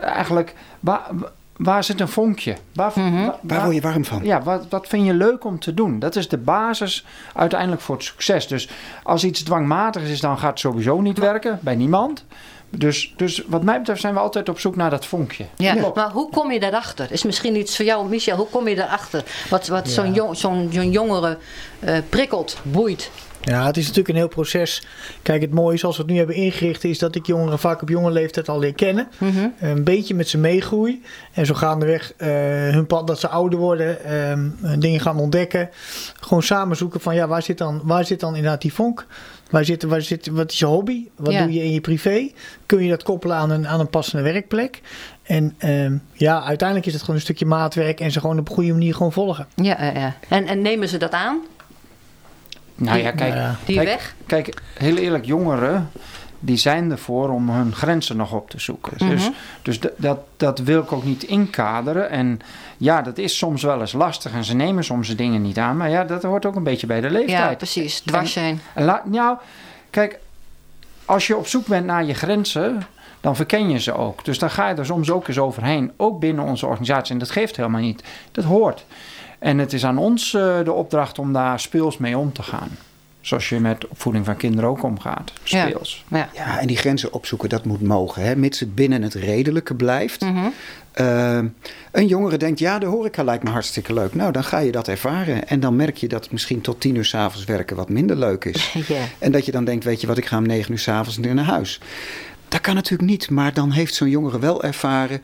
eigenlijk, 0.00 0.54
waar, 0.80 1.10
waar 1.56 1.84
zit 1.84 2.00
een 2.00 2.08
vonkje? 2.08 2.56
Waar, 2.74 2.92
Mhm. 2.94 3.30
Waar 3.42 3.62
word 3.62 3.74
je 3.74 3.80
warm 3.80 4.04
van? 4.04 4.24
ja, 4.24 4.42
wat, 4.42 4.66
wat 4.68 4.86
vind 4.88 5.06
je 5.06 5.14
leuk 5.14 5.44
om 5.44 5.58
te 5.58 5.74
doen? 5.74 5.98
Dat 5.98 6.16
is 6.16 6.28
de 6.28 6.38
basis 6.38 7.04
uiteindelijk 7.34 7.80
voor 7.82 7.94
het 7.96 8.04
succes. 8.04 8.46
Dus 8.48 8.68
als 9.02 9.24
iets 9.24 9.42
dwangmatig 9.42 10.02
is, 10.02 10.20
dan 10.20 10.38
gaat 10.38 10.50
het 10.50 10.58
sowieso 10.58 11.00
niet 11.00 11.18
werken 11.18 11.58
bij 11.62 11.74
niemand. 11.76 12.24
Dus, 12.70 13.14
dus 13.16 13.42
wat 13.46 13.62
mij 13.62 13.78
betreft 13.78 14.00
zijn 14.00 14.14
we 14.14 14.20
altijd 14.20 14.48
op 14.48 14.60
zoek 14.60 14.76
naar 14.76 14.90
dat 14.90 15.06
vonkje. 15.06 15.44
Ja, 15.56 15.74
maar 15.94 16.10
hoe 16.10 16.30
kom 16.30 16.52
je 16.52 16.60
daarachter? 16.60 17.12
Is 17.12 17.22
misschien 17.22 17.56
iets 17.56 17.76
voor 17.76 17.84
jou, 17.84 18.08
Michel. 18.08 18.36
Hoe 18.36 18.46
kom 18.46 18.68
je 18.68 18.74
daarachter? 18.74 19.24
Wat, 19.50 19.66
wat 19.66 19.88
zo'n 19.88 20.12
jong, 20.12 20.36
zo'n 20.36 20.68
zo'n 20.72 20.90
jongere 20.90 21.38
eh, 21.78 21.96
prikkelt, 22.08 22.58
boeit. 22.62 23.10
Ja, 23.46 23.66
het 23.66 23.76
is 23.76 23.82
natuurlijk 23.82 24.08
een 24.08 24.16
heel 24.20 24.28
proces. 24.28 24.82
Kijk, 25.22 25.40
het 25.40 25.50
mooie 25.54 25.76
zoals 25.76 25.96
we 25.96 26.02
het 26.02 26.10
nu 26.10 26.16
hebben 26.18 26.36
ingericht 26.36 26.84
is 26.84 26.98
dat 26.98 27.14
ik 27.14 27.26
jongeren 27.26 27.58
vaak 27.58 27.82
op 27.82 27.88
jonge 27.88 28.10
leeftijd 28.10 28.48
al 28.48 28.58
leer 28.58 28.74
kennen. 28.74 29.08
Mhm. 29.18 29.48
Een 29.60 29.84
beetje 29.84 30.14
met 30.14 30.28
ze 30.28 30.38
meegroei. 30.38 31.02
En 31.32 31.46
zo 31.46 31.54
gaandeweg 31.54 32.12
uh, 32.18 32.28
hun 32.70 32.86
pad 32.86 33.06
dat 33.06 33.20
ze 33.20 33.28
ouder 33.28 33.58
worden, 33.58 34.14
um, 34.30 34.56
dingen 34.78 35.00
gaan 35.00 35.18
ontdekken. 35.18 35.68
Gewoon 36.20 36.42
samen 36.42 36.76
zoeken 36.76 37.00
van 37.00 37.14
ja, 37.14 37.28
waar 37.28 37.42
zit 37.42 37.58
dan, 37.58 37.80
waar 37.84 38.04
zit 38.04 38.20
dan 38.20 38.34
inderdaad 38.34 38.62
die 38.62 38.72
vonk? 38.72 39.06
Waar 39.50 39.64
zit, 39.64 39.82
waar 39.82 40.02
zit, 40.02 40.26
wat 40.26 40.50
is 40.52 40.58
je 40.58 40.66
hobby? 40.66 41.08
Wat 41.16 41.32
Ja. 41.32 41.42
doe 41.42 41.52
je 41.52 41.64
in 41.64 41.72
je 41.72 41.80
privé? 41.80 42.30
Kun 42.66 42.82
je 42.82 42.90
dat 42.90 43.02
koppelen 43.02 43.36
aan 43.36 43.50
een, 43.50 43.68
aan 43.68 43.80
een 43.80 43.90
passende 43.90 44.22
werkplek? 44.22 44.80
En 45.22 45.54
um, 45.64 46.02
ja, 46.12 46.42
uiteindelijk 46.42 46.86
is 46.86 46.92
het 46.92 47.02
gewoon 47.02 47.16
een 47.16 47.22
stukje 47.22 47.46
maatwerk 47.46 48.00
en 48.00 48.10
ze 48.12 48.20
gewoon 48.20 48.38
op 48.38 48.48
een 48.48 48.54
goede 48.54 48.72
manier 48.72 48.94
gewoon 48.94 49.12
volgen. 49.12 49.46
Ja, 49.54 49.76
ja, 49.84 49.92
ja. 49.98 50.16
En, 50.28 50.46
en 50.46 50.62
nemen 50.62 50.88
ze 50.88 50.96
dat 50.98 51.12
aan, 51.12 51.40
Nou 52.76 52.98
ja, 52.98 53.10
kijk, 53.10 53.34
ja. 53.34 53.56
die 53.64 53.76
Kijk, 53.76 53.88
weg? 53.88 54.14
Kijk, 54.26 54.62
heel 54.78 54.96
eerlijk, 54.96 55.24
jongeren 55.24 55.90
die 56.40 56.56
zijn 56.56 56.90
ervoor 56.90 57.28
om 57.28 57.50
hun 57.50 57.74
grenzen 57.74 58.16
nog 58.16 58.32
op 58.32 58.50
te 58.50 58.60
zoeken. 58.60 58.92
Mhm. 58.98 59.08
Dus, 59.10 59.30
dus 59.62 59.78
d- 59.78 59.88
dat, 59.96 60.18
dat 60.36 60.58
wil 60.58 60.80
ik 60.82 60.92
ook 60.92 61.04
niet 61.04 61.22
inkaderen. 61.22 62.10
En 62.10 62.40
ja, 62.76 63.02
dat 63.02 63.18
is 63.18 63.38
soms 63.38 63.62
wel 63.62 63.80
eens 63.80 63.92
lastig 63.92 64.32
en 64.32 64.44
ze 64.44 64.54
nemen 64.54 64.84
soms 64.84 65.08
de 65.08 65.14
dingen 65.14 65.42
niet 65.42 65.58
aan. 65.58 65.76
Maar 65.76 65.90
ja, 65.90 66.04
dat 66.04 66.22
hoort 66.22 66.46
ook 66.46 66.54
een 66.54 66.62
beetje 66.62 66.86
bij 66.86 67.00
de 67.00 67.06
Ja, 67.06 67.12
leeftijd. 67.12 67.56
precies. 67.58 68.00
Dwars 68.00 68.32
zijn. 68.32 68.60
Nou, 69.04 69.36
kijk, 69.90 70.18
als 71.04 71.26
je 71.26 71.36
op 71.36 71.46
zoek 71.46 71.66
bent 71.66 71.86
naar 71.86 72.04
je 72.04 72.14
grenzen, 72.14 72.82
dan 73.20 73.36
verken 73.36 73.70
je 73.70 73.78
ze 73.80 73.92
ook. 73.94 74.24
Dus 74.24 74.38
dan 74.38 74.50
ga 74.50 74.68
je 74.68 74.74
er 74.74 74.86
soms 74.86 75.10
ook 75.10 75.28
eens 75.28 75.38
overheen. 75.38 75.92
Ook 75.96 76.20
binnen 76.20 76.44
onze 76.44 76.66
organisatie. 76.66 77.12
En 77.12 77.18
dat 77.18 77.30
geeft 77.30 77.56
helemaal 77.56 77.80
niet. 77.80 78.02
Dat 78.32 78.44
hoort. 78.44 78.84
En 79.46 79.58
het 79.58 79.72
is 79.72 79.84
aan 79.84 79.98
ons 79.98 80.34
eh, 80.34 80.64
de 80.64 80.72
opdracht 80.72 81.18
om 81.18 81.32
daar 81.32 81.60
speels 81.60 81.98
mee 81.98 82.18
om 82.18 82.32
te 82.32 82.42
gaan. 82.42 82.68
Zoals 83.20 83.48
je 83.48 83.60
met 83.60 83.88
opvoeding 83.88 84.24
van 84.24 84.36
kinderen 84.36 84.70
ook 84.70 84.82
omgaat. 84.82 85.32
Speels. 85.42 86.04
Ja. 86.08 86.28
Ja, 86.34 86.58
en 86.58 86.66
die 86.66 86.76
grenzen 86.76 87.12
opzoeken, 87.12 87.48
dat 87.48 87.64
moet 87.64 87.82
mogen. 87.82 88.22
Hè? 88.22 88.36
Mits 88.36 88.60
het 88.60 88.74
binnen 88.74 89.02
het 89.02 89.14
redelijke 89.14 89.74
blijft. 89.74 90.20
Mhm. 90.20 90.46
Uh, 91.00 91.38
een 91.92 92.06
jongere 92.06 92.36
denkt, 92.36 92.58
ja, 92.58 92.78
de 92.78 92.86
horeca 92.86 93.24
lijkt 93.24 93.44
me 93.44 93.50
hartstikke 93.50 93.92
leuk. 93.92 94.14
Nou, 94.14 94.32
dan 94.32 94.44
ga 94.44 94.58
je 94.58 94.72
dat 94.72 94.88
ervaren. 94.88 95.48
En 95.48 95.60
dan 95.60 95.76
merk 95.76 95.96
je 95.96 96.08
dat 96.08 96.30
misschien 96.30 96.60
tot 96.60 96.80
tien 96.80 96.94
uur 96.94 97.04
s'avonds 97.04 97.44
werken 97.44 97.76
wat 97.76 97.88
minder 97.88 98.16
leuk 98.16 98.44
is. 98.44 98.72
Ja. 98.86 99.02
En 99.18 99.32
dat 99.32 99.44
je 99.44 99.52
dan 99.52 99.64
denkt, 99.64 99.84
weet 99.84 100.00
je 100.00 100.06
wat, 100.06 100.18
ik 100.18 100.26
ga 100.26 100.36
om 100.38 100.46
negen 100.46 100.72
uur 100.72 100.78
s'avonds 100.78 101.18
weer 101.18 101.34
naar 101.34 101.44
huis. 101.44 101.80
Dat 102.48 102.60
kan 102.60 102.74
natuurlijk 102.74 103.10
niet, 103.10 103.30
maar 103.30 103.54
dan 103.54 103.70
heeft 103.70 103.94
zo'n 103.94 104.10
jongere 104.10 104.38
wel 104.38 104.62
ervaren... 104.62 105.22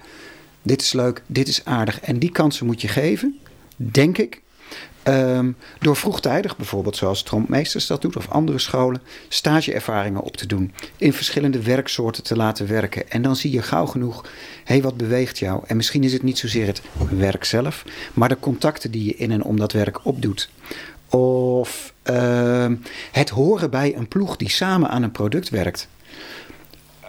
dit 0.62 0.82
is 0.82 0.92
leuk, 0.92 1.22
dit 1.26 1.48
is 1.48 1.64
aardig. 1.64 2.00
En 2.00 2.18
die 2.18 2.32
kansen 2.32 2.66
moet 2.66 2.80
je 2.80 2.88
geven, 2.88 3.40
denk 3.90 4.18
ik. 4.18 4.40
Um, 5.08 5.56
door 5.80 5.96
vroegtijdig, 5.96 6.56
bijvoorbeeld 6.56 6.96
zoals 6.96 7.22
Trompmeesters 7.22 7.86
dat 7.86 8.02
doet, 8.02 8.16
of 8.16 8.28
andere 8.28 8.58
scholen, 8.58 9.02
stageervaringen 9.28 10.20
op 10.20 10.36
te 10.36 10.46
doen. 10.46 10.72
In 10.96 11.12
verschillende 11.12 11.62
werksoorten 11.62 12.22
te 12.22 12.36
laten 12.36 12.68
werken. 12.68 13.10
En 13.10 13.22
dan 13.22 13.36
zie 13.36 13.52
je 13.52 13.62
gauw 13.62 13.86
genoeg, 13.86 14.22
hé, 14.22 14.28
hey, 14.64 14.82
wat 14.82 14.96
beweegt 14.96 15.38
jou? 15.38 15.62
En 15.66 15.76
misschien 15.76 16.04
is 16.04 16.12
het 16.12 16.22
niet 16.22 16.38
zozeer 16.38 16.66
het 16.66 16.82
werk 17.10 17.44
zelf, 17.44 17.84
maar 18.14 18.28
de 18.28 18.38
contacten 18.40 18.90
die 18.90 19.04
je 19.04 19.16
in 19.16 19.30
en 19.30 19.42
om 19.42 19.56
dat 19.56 19.72
werk 19.72 20.04
opdoet. 20.04 20.50
Of 21.08 21.92
uh, 22.10 22.70
het 23.12 23.28
horen 23.28 23.70
bij 23.70 23.96
een 23.96 24.08
ploeg 24.08 24.36
die 24.36 24.50
samen 24.50 24.88
aan 24.88 25.02
een 25.02 25.12
product 25.12 25.48
werkt. 25.48 25.88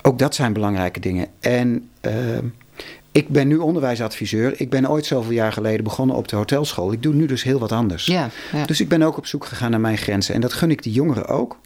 Ook 0.02 0.20
dat 0.20 0.36
zijn 0.36 0.54
belangrijke 0.54 1.00
dingen. 1.00 1.28
En 1.40 1.90
uh, 2.02 2.38
ik 3.14 3.28
ben 3.30 3.48
nu 3.48 3.58
onderwijsadviseur. 3.58 4.54
Ik 4.62 4.70
ben 4.70 4.90
ooit 4.90 5.06
zoveel 5.06 5.32
jaar 5.32 5.52
geleden 5.54 5.84
begonnen 5.84 6.16
op 6.16 6.28
de 6.28 6.36
hotelschool. 6.36 6.92
Ik 6.92 7.04
doe 7.04 7.14
nu 7.14 7.26
dus 7.26 7.44
heel 7.44 7.60
wat 7.60 7.72
anders. 7.72 8.06
Ja, 8.06 8.30
ja. 8.54 8.66
Dus 8.66 8.82
ik 8.82 8.88
ben 8.88 9.02
ook 9.02 9.18
op 9.18 9.26
zoek 9.26 9.46
gegaan 9.46 9.72
naar 9.72 9.80
mijn 9.80 9.98
grenzen. 9.98 10.36
En 10.36 10.42
dat 10.42 10.54
gun 10.54 10.72
ik 10.72 10.84
die 10.84 10.94
jongeren 10.94 11.28
ook. 11.28 11.58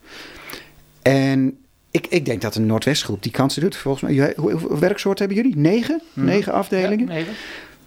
En 1.02 1.58
ik, 1.92 2.08
ik 2.08 2.26
denk 2.26 2.42
dat 2.42 2.56
een 2.56 2.66
Noordwestgroep 2.66 3.24
die 3.24 3.32
kansen 3.32 3.62
doet. 3.62 3.76
Volgens 3.76 4.04
mij, 4.04 4.34
hoeveel 4.38 4.80
werksoorten 4.80 5.26
hebben 5.26 5.44
jullie? 5.44 5.60
Negen? 5.62 6.02
Hmm. 6.14 6.26
Negen 6.26 6.54
afdelingen? 6.54 7.08
Ja, 7.08 7.14
negen. 7.14 7.34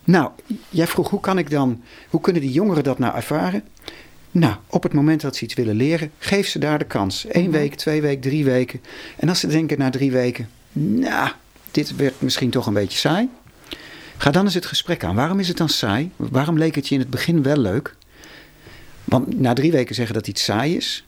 Nou, 0.04 0.30
jij 0.68 0.86
vroeg 0.86 1.10
hoe 1.10 1.20
kan 1.20 1.38
ik 1.38 1.50
dan, 1.50 1.82
hoe 2.10 2.20
kunnen 2.20 2.42
die 2.42 2.52
jongeren 2.52 2.84
dat 2.84 2.98
nou 2.98 3.14
ervaren? 3.14 3.62
Nou, 4.30 4.54
op 4.66 4.82
het 4.82 4.92
moment 4.92 5.20
dat 5.20 5.36
ze 5.36 5.44
iets 5.44 5.54
willen 5.54 5.74
leren, 5.76 6.10
geef 6.18 6.46
ze 6.48 6.58
daar 6.58 6.78
de 6.78 6.84
kans. 6.84 7.26
Eén 7.28 7.42
Mhm. 7.42 7.50
week, 7.52 7.74
twee 7.74 8.00
weken, 8.00 8.20
drie 8.20 8.44
weken. 8.44 8.80
En 9.16 9.28
als 9.28 9.40
ze 9.40 9.46
denken 9.46 9.78
na 9.78 9.90
drie 9.90 10.10
weken, 10.12 10.48
nou, 10.72 11.30
dit 11.70 11.96
werd 11.96 12.14
misschien 12.18 12.50
toch 12.50 12.66
een 12.66 12.74
beetje 12.74 12.98
saai. 12.98 13.28
Ga 14.20 14.30
dan 14.30 14.44
eens 14.44 14.54
het 14.54 14.66
gesprek 14.66 15.04
aan. 15.04 15.14
Waarom 15.14 15.40
is 15.40 15.48
het 15.48 15.56
dan 15.56 15.68
saai? 15.68 16.10
Waarom 16.16 16.58
leek 16.58 16.74
het 16.74 16.88
je 16.88 16.94
in 16.94 17.00
het 17.00 17.10
begin 17.10 17.42
wel 17.42 17.56
leuk? 17.56 17.96
Want 19.04 19.40
na 19.40 19.52
drie 19.52 19.72
weken 19.72 19.94
zeggen 19.94 20.14
dat 20.14 20.28
iets 20.28 20.44
saai 20.44 20.76
is, 20.76 21.04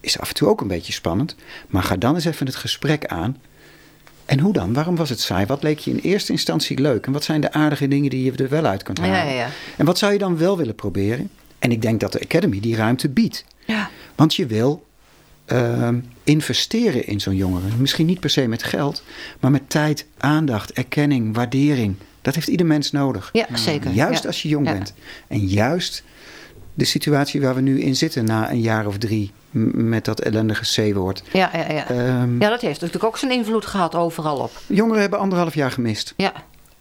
is 0.00 0.18
af 0.18 0.28
en 0.28 0.34
toe 0.34 0.48
ook 0.48 0.60
een 0.60 0.68
beetje 0.68 0.92
spannend. 0.92 1.36
Maar 1.68 1.82
ga 1.82 1.96
dan 1.96 2.14
eens 2.14 2.24
even 2.24 2.46
het 2.46 2.56
gesprek 2.56 3.06
aan. 3.06 3.36
En 4.24 4.38
hoe 4.38 4.52
dan? 4.52 4.72
Waarom 4.72 4.96
was 4.96 5.08
het 5.08 5.20
saai? 5.20 5.46
Wat 5.46 5.62
leek 5.62 5.78
je 5.78 5.90
in 5.90 5.98
eerste 5.98 6.32
instantie 6.32 6.80
leuk? 6.80 7.06
En 7.06 7.12
wat 7.12 7.24
zijn 7.24 7.40
de 7.40 7.52
aardige 7.52 7.88
dingen 7.88 8.10
die 8.10 8.24
je 8.24 8.32
er 8.32 8.48
wel 8.48 8.64
uit 8.64 8.82
kunt 8.82 8.98
halen? 8.98 9.16
Ja, 9.16 9.22
ja, 9.22 9.30
ja. 9.30 9.48
En 9.76 9.86
wat 9.86 9.98
zou 9.98 10.12
je 10.12 10.18
dan 10.18 10.38
wel 10.38 10.56
willen 10.56 10.74
proberen? 10.74 11.30
En 11.58 11.72
ik 11.72 11.82
denk 11.82 12.00
dat 12.00 12.12
de 12.12 12.20
Academy 12.20 12.60
die 12.60 12.76
ruimte 12.76 13.08
biedt. 13.08 13.44
Ja. 13.64 13.90
Want 14.14 14.34
je 14.34 14.46
wil 14.46 14.86
uh, 15.46 15.88
investeren 16.24 17.06
in 17.06 17.20
zo'n 17.20 17.36
jongere. 17.36 17.66
Misschien 17.78 18.06
niet 18.06 18.20
per 18.20 18.30
se 18.30 18.46
met 18.46 18.62
geld, 18.62 19.02
maar 19.40 19.50
met 19.50 19.70
tijd, 19.70 20.06
aandacht, 20.18 20.72
erkenning, 20.72 21.34
waardering. 21.34 21.96
Dat 22.22 22.34
heeft 22.34 22.48
ieder 22.48 22.66
mens 22.66 22.90
nodig. 22.90 23.30
Ja, 23.32 23.46
zeker. 23.54 23.90
Juist 23.90 24.22
ja. 24.22 24.28
als 24.28 24.42
je 24.42 24.48
jong 24.48 24.66
Ja. 24.66 24.72
bent. 24.72 24.94
En 25.28 25.38
juist 25.46 26.04
de 26.74 26.84
situatie 26.84 27.40
waar 27.40 27.54
we 27.54 27.60
nu 27.60 27.80
in 27.80 27.96
zitten 27.96 28.24
na 28.24 28.50
een 28.50 28.60
jaar 28.60 28.86
of 28.86 28.98
drie 28.98 29.32
met 29.72 30.04
dat 30.04 30.20
ellendige 30.20 30.90
C-woord. 30.90 31.22
Ja, 31.32 31.50
ja, 31.52 31.72
ja. 31.72 32.20
Um, 32.22 32.40
ja, 32.40 32.48
dat 32.48 32.60
heeft 32.60 32.80
natuurlijk 32.80 33.04
ook 33.04 33.18
zijn 33.18 33.32
invloed 33.32 33.66
gehad 33.66 33.94
overal 33.94 34.36
op. 34.38 34.50
Jongeren 34.66 35.00
hebben 35.00 35.18
anderhalf 35.18 35.54
jaar 35.54 35.70
gemist. 35.70 36.14
Ja. 36.16 36.32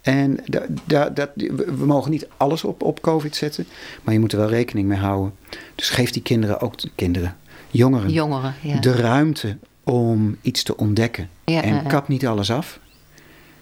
En 0.02 0.40
da, 0.46 0.62
da, 0.86 1.10
dat, 1.10 1.30
we 1.36 1.86
mogen 1.86 2.12
niet 2.12 2.28
alles 2.38 2.64
op, 2.64 2.84
op 2.84 3.02
COVID 3.02 3.36
zetten, 3.36 3.68
maar 4.04 4.14
je 4.14 4.20
moet 4.20 4.32
er 4.32 4.38
wel 4.38 4.50
rekening 4.50 4.88
mee 4.88 4.98
houden. 4.98 5.34
Dus 5.76 5.90
geef 5.90 6.12
die 6.12 6.22
kinderen 6.22 6.60
ook, 6.62 6.76
kinderen, 6.96 7.38
jongeren, 7.72 8.12
Jongeren, 8.12 8.56
ja. 8.62 8.80
de 8.80 8.92
ruimte 8.96 9.58
om 9.84 10.38
iets 10.42 10.64
te 10.64 10.78
ontdekken. 10.78 11.30
Ja, 11.46 11.62
en 11.62 11.88
kap 11.88 12.08
niet 12.08 12.28
alles 12.28 12.52
af, 12.52 12.80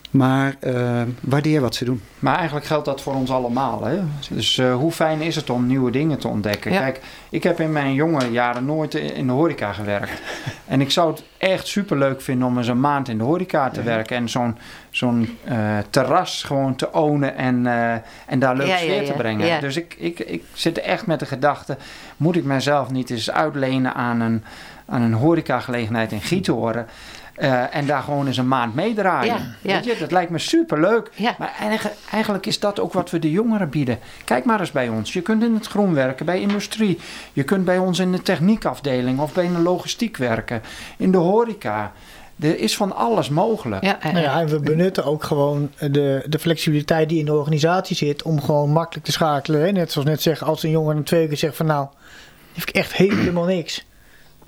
maar 0.09 0.55
uh, 0.63 1.01
waardeer 1.21 1.61
wat 1.61 1.75
ze 1.75 1.85
doen. 1.85 2.01
Maar 2.19 2.35
eigenlijk 2.35 2.65
geldt 2.65 2.85
dat 2.85 3.01
voor 3.01 3.13
ons 3.13 3.29
allemaal. 3.29 3.83
Hè? 3.83 3.99
Dus 4.29 4.57
uh, 4.57 4.75
hoe 4.75 4.91
fijn 4.91 5.21
is 5.21 5.35
het 5.35 5.49
om 5.49 5.67
nieuwe 5.67 5.91
dingen 5.91 6.19
te 6.19 6.27
ontdekken? 6.27 6.71
Ja. 6.71 6.79
Kijk, 6.79 7.01
ik 7.29 7.43
heb 7.43 7.59
in 7.59 7.71
mijn 7.71 7.93
jonge 7.93 8.31
jaren 8.31 8.65
nooit 8.65 8.93
in 8.93 9.27
de 9.27 9.33
horeca 9.33 9.73
gewerkt. 9.73 10.21
En 10.67 10.81
ik 10.81 10.91
zou 10.91 11.11
het 11.11 11.23
echt 11.37 11.67
superleuk 11.67 12.21
vinden 12.21 12.47
om 12.47 12.57
eens 12.57 12.67
een 12.67 12.79
maand 12.79 13.07
in 13.07 13.17
de 13.17 13.23
horeca 13.23 13.69
te 13.69 13.79
ja. 13.79 13.85
werken. 13.85 14.17
En 14.17 14.29
zo'n 14.29 14.57
zo'n 14.89 15.37
uh, 15.49 15.77
terras 15.89 16.43
gewoon 16.43 16.75
te 16.75 16.91
ownen 16.91 17.35
en, 17.35 17.65
uh, 17.65 17.91
en 18.25 18.39
daar 18.39 18.55
leuk 18.55 18.67
Ja, 18.67 18.77
sfeer 18.77 19.01
ja, 19.01 19.11
te 19.11 19.17
brengen. 19.17 19.47
Ja. 19.47 19.59
Dus 19.59 19.77
ik, 19.77 19.95
ik, 19.97 20.19
ik 20.19 20.43
zit 20.53 20.79
echt 20.79 21.05
met 21.05 21.19
de 21.19 21.25
gedachte... 21.25 21.77
moet 22.17 22.35
ik 22.35 22.43
mezelf 22.43 22.89
niet 22.91 23.09
eens 23.09 23.31
uitlenen 23.31 23.93
aan 23.93 24.19
een, 24.19 24.43
aan 24.85 25.01
een 25.01 25.13
horecagelegenheid 25.13 26.11
in 26.11 26.21
Giethoorn... 26.21 26.85
Uh, 27.41 27.75
en 27.75 27.85
daar 27.85 28.01
gewoon 28.01 28.27
eens 28.27 28.37
een 28.37 28.47
maand 28.47 28.75
meedraaien. 28.75 29.33
Ja, 29.33 29.55
ja. 29.61 29.73
Weet 29.73 29.85
je, 29.85 29.95
dat 29.99 30.11
lijkt 30.11 30.31
me 30.31 30.39
superleuk. 30.39 31.11
Ja. 31.15 31.35
Maar 31.37 31.53
eigenlijk, 31.59 31.95
eigenlijk 32.11 32.45
is 32.45 32.59
dat 32.59 32.79
ook 32.79 32.93
wat 32.93 33.09
we 33.09 33.19
de 33.19 33.31
jongeren 33.31 33.69
bieden. 33.69 33.99
Kijk 34.25 34.45
maar 34.45 34.59
eens 34.59 34.71
bij 34.71 34.89
ons. 34.89 35.13
Je 35.13 35.21
kunt 35.21 35.43
in 35.43 35.53
het 35.53 35.67
groen 35.67 35.93
werken, 35.93 36.25
bij 36.25 36.41
industrie. 36.41 36.99
Je 37.33 37.43
kunt 37.43 37.65
bij 37.65 37.77
ons 37.77 37.99
in 37.99 38.11
de 38.11 38.21
techniekafdeling 38.21 39.19
of 39.19 39.33
bij 39.33 39.47
de 39.47 39.59
logistiek 39.59 40.17
werken. 40.17 40.61
In 40.97 41.11
de 41.11 41.17
horeca. 41.17 41.91
Er 42.39 42.59
is 42.59 42.75
van 42.75 42.95
alles 42.95 43.29
mogelijk. 43.29 43.83
Ja, 43.83 43.97
Nou 44.03 44.19
ja, 44.19 44.39
en 44.39 44.47
we 44.47 44.59
benutten 44.59 45.05
ook 45.05 45.23
gewoon 45.23 45.71
de, 45.79 46.23
de 46.25 46.39
flexibiliteit 46.39 47.09
die 47.09 47.19
in 47.19 47.25
de 47.25 47.33
organisatie 47.33 47.95
zit 47.95 48.23
om 48.23 48.41
gewoon 48.41 48.69
makkelijk 48.69 49.05
te 49.05 49.11
schakelen. 49.11 49.61
Hè? 49.61 49.71
Net 49.71 49.91
zoals 49.91 50.07
net 50.07 50.21
zeggen, 50.21 50.47
als 50.47 50.63
een 50.63 50.69
jongen 50.69 50.95
om 50.95 51.03
twee 51.03 51.21
weken 51.21 51.37
zegt 51.37 51.55
van 51.55 51.65
nou, 51.65 51.87
heeft 52.53 52.69
ik 52.69 52.75
echt 52.75 52.93
helemaal 52.93 53.45
niks. 53.45 53.85